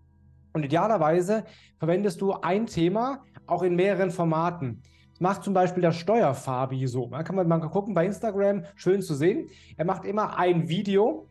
Und 0.54 0.64
idealerweise 0.64 1.44
verwendest 1.78 2.22
du 2.22 2.32
ein 2.34 2.68
Thema 2.68 3.24
auch 3.48 3.64
in 3.64 3.76
mehreren 3.76 4.12
Formaten. 4.12 4.82
Das 5.12 5.20
macht 5.20 5.44
zum 5.44 5.54
Beispiel 5.54 5.82
der 5.82 5.92
Steuerfabi 5.92 6.88
so. 6.88 7.08
Da 7.08 7.24
kann 7.24 7.36
man 7.36 7.48
mal 7.48 7.60
gucken 7.60 7.94
bei 7.94 8.06
Instagram, 8.06 8.64
schön 8.76 9.02
zu 9.02 9.16
sehen. 9.16 9.50
Er 9.76 9.86
macht 9.86 10.06
immer 10.06 10.38
ein 10.38 10.70
Video 10.70 11.28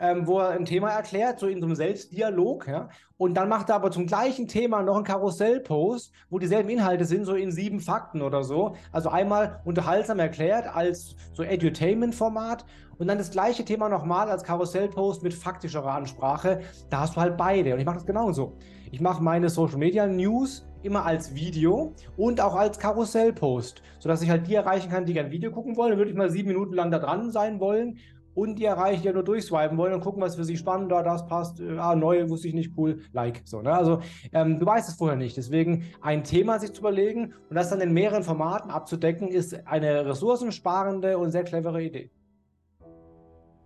ähm, 0.00 0.26
wo 0.26 0.38
er 0.38 0.50
ein 0.50 0.64
Thema 0.64 0.90
erklärt, 0.90 1.38
so 1.38 1.46
in 1.46 1.60
so 1.60 1.66
einem 1.66 1.74
Selbstdialog, 1.74 2.66
ja. 2.68 2.88
Und 3.16 3.34
dann 3.34 3.48
macht 3.48 3.68
er 3.68 3.74
aber 3.76 3.90
zum 3.90 4.06
gleichen 4.06 4.46
Thema 4.46 4.82
noch 4.82 4.94
einen 4.94 5.04
Karussellpost, 5.04 6.12
wo 6.30 6.38
dieselben 6.38 6.68
Inhalte 6.68 7.04
sind, 7.04 7.24
so 7.24 7.34
in 7.34 7.50
sieben 7.50 7.80
Fakten 7.80 8.22
oder 8.22 8.44
so. 8.44 8.76
Also 8.92 9.08
einmal 9.08 9.60
unterhaltsam 9.64 10.20
erklärt 10.20 10.68
als 10.72 11.16
so 11.32 11.42
Edutainment-Format 11.42 12.64
und 12.98 13.08
dann 13.08 13.18
das 13.18 13.30
gleiche 13.30 13.64
Thema 13.64 13.88
nochmal 13.88 14.30
als 14.30 14.44
Karussellpost 14.44 15.22
mit 15.22 15.34
faktischerer 15.34 15.92
Ansprache. 15.92 16.60
Da 16.90 17.00
hast 17.00 17.16
du 17.16 17.20
halt 17.20 17.36
beide. 17.36 17.74
Und 17.74 17.80
ich 17.80 17.86
mache 17.86 17.96
das 17.96 18.06
genauso. 18.06 18.56
Ich 18.90 19.00
mache 19.00 19.22
meine 19.22 19.48
Social 19.48 19.78
Media 19.78 20.06
News 20.06 20.64
immer 20.82 21.04
als 21.04 21.34
Video 21.34 21.92
und 22.16 22.40
auch 22.40 22.54
als 22.54 22.78
Karussellpost, 22.78 23.82
sodass 23.98 24.22
ich 24.22 24.30
halt 24.30 24.46
die 24.46 24.54
erreichen 24.54 24.90
kann, 24.90 25.06
die 25.06 25.12
gerne 25.12 25.30
Video 25.30 25.50
gucken 25.50 25.76
wollen. 25.76 25.90
Dann 25.90 25.98
würde 25.98 26.10
ich 26.10 26.16
mal 26.16 26.30
sieben 26.30 26.48
Minuten 26.48 26.74
lang 26.74 26.90
da 26.90 26.98
dran 26.98 27.32
sein 27.32 27.58
wollen 27.58 27.98
und 28.38 28.56
die 28.56 28.66
erreichen, 28.66 29.02
die 29.02 29.08
ja 29.08 29.12
nur 29.12 29.24
durchswipen 29.24 29.76
wollen 29.76 29.92
und 29.92 30.00
gucken, 30.00 30.22
was 30.22 30.36
für 30.36 30.44
sie 30.44 30.56
spannend, 30.56 30.92
da 30.92 31.02
das 31.02 31.26
passt, 31.26 31.60
äh, 31.60 31.76
ah, 31.76 31.96
neu, 31.96 32.28
wusste 32.28 32.46
ich 32.46 32.54
nicht, 32.54 32.72
cool, 32.76 33.00
like. 33.12 33.42
So, 33.44 33.62
ne? 33.62 33.72
Also 33.72 34.00
ähm, 34.32 34.60
du 34.60 34.66
weißt 34.66 34.88
es 34.88 34.94
vorher 34.94 35.16
nicht. 35.16 35.36
Deswegen 35.36 35.86
ein 36.00 36.22
Thema 36.22 36.60
sich 36.60 36.72
zu 36.72 36.80
überlegen 36.80 37.34
und 37.50 37.56
das 37.56 37.70
dann 37.70 37.80
in 37.80 37.92
mehreren 37.92 38.22
Formaten 38.22 38.70
abzudecken, 38.70 39.26
ist 39.26 39.66
eine 39.66 40.06
ressourcensparende 40.06 41.18
und 41.18 41.32
sehr 41.32 41.42
clevere 41.42 41.82
Idee. 41.82 42.10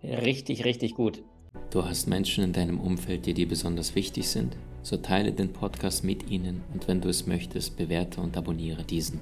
Richtig, 0.01 0.65
richtig 0.65 0.95
gut. 0.95 1.23
Du 1.69 1.85
hast 1.85 2.07
Menschen 2.07 2.43
in 2.43 2.53
deinem 2.53 2.79
Umfeld, 2.79 3.27
die 3.27 3.35
dir 3.35 3.47
besonders 3.47 3.93
wichtig 3.93 4.27
sind? 4.27 4.57
So 4.81 4.97
teile 4.97 5.31
den 5.31 5.53
Podcast 5.53 6.03
mit 6.03 6.29
ihnen 6.31 6.63
und 6.73 6.87
wenn 6.87 6.99
du 6.99 7.09
es 7.09 7.27
möchtest, 7.27 7.77
bewerte 7.77 8.21
und 8.21 8.35
abonniere 8.35 8.83
diesen. 8.83 9.21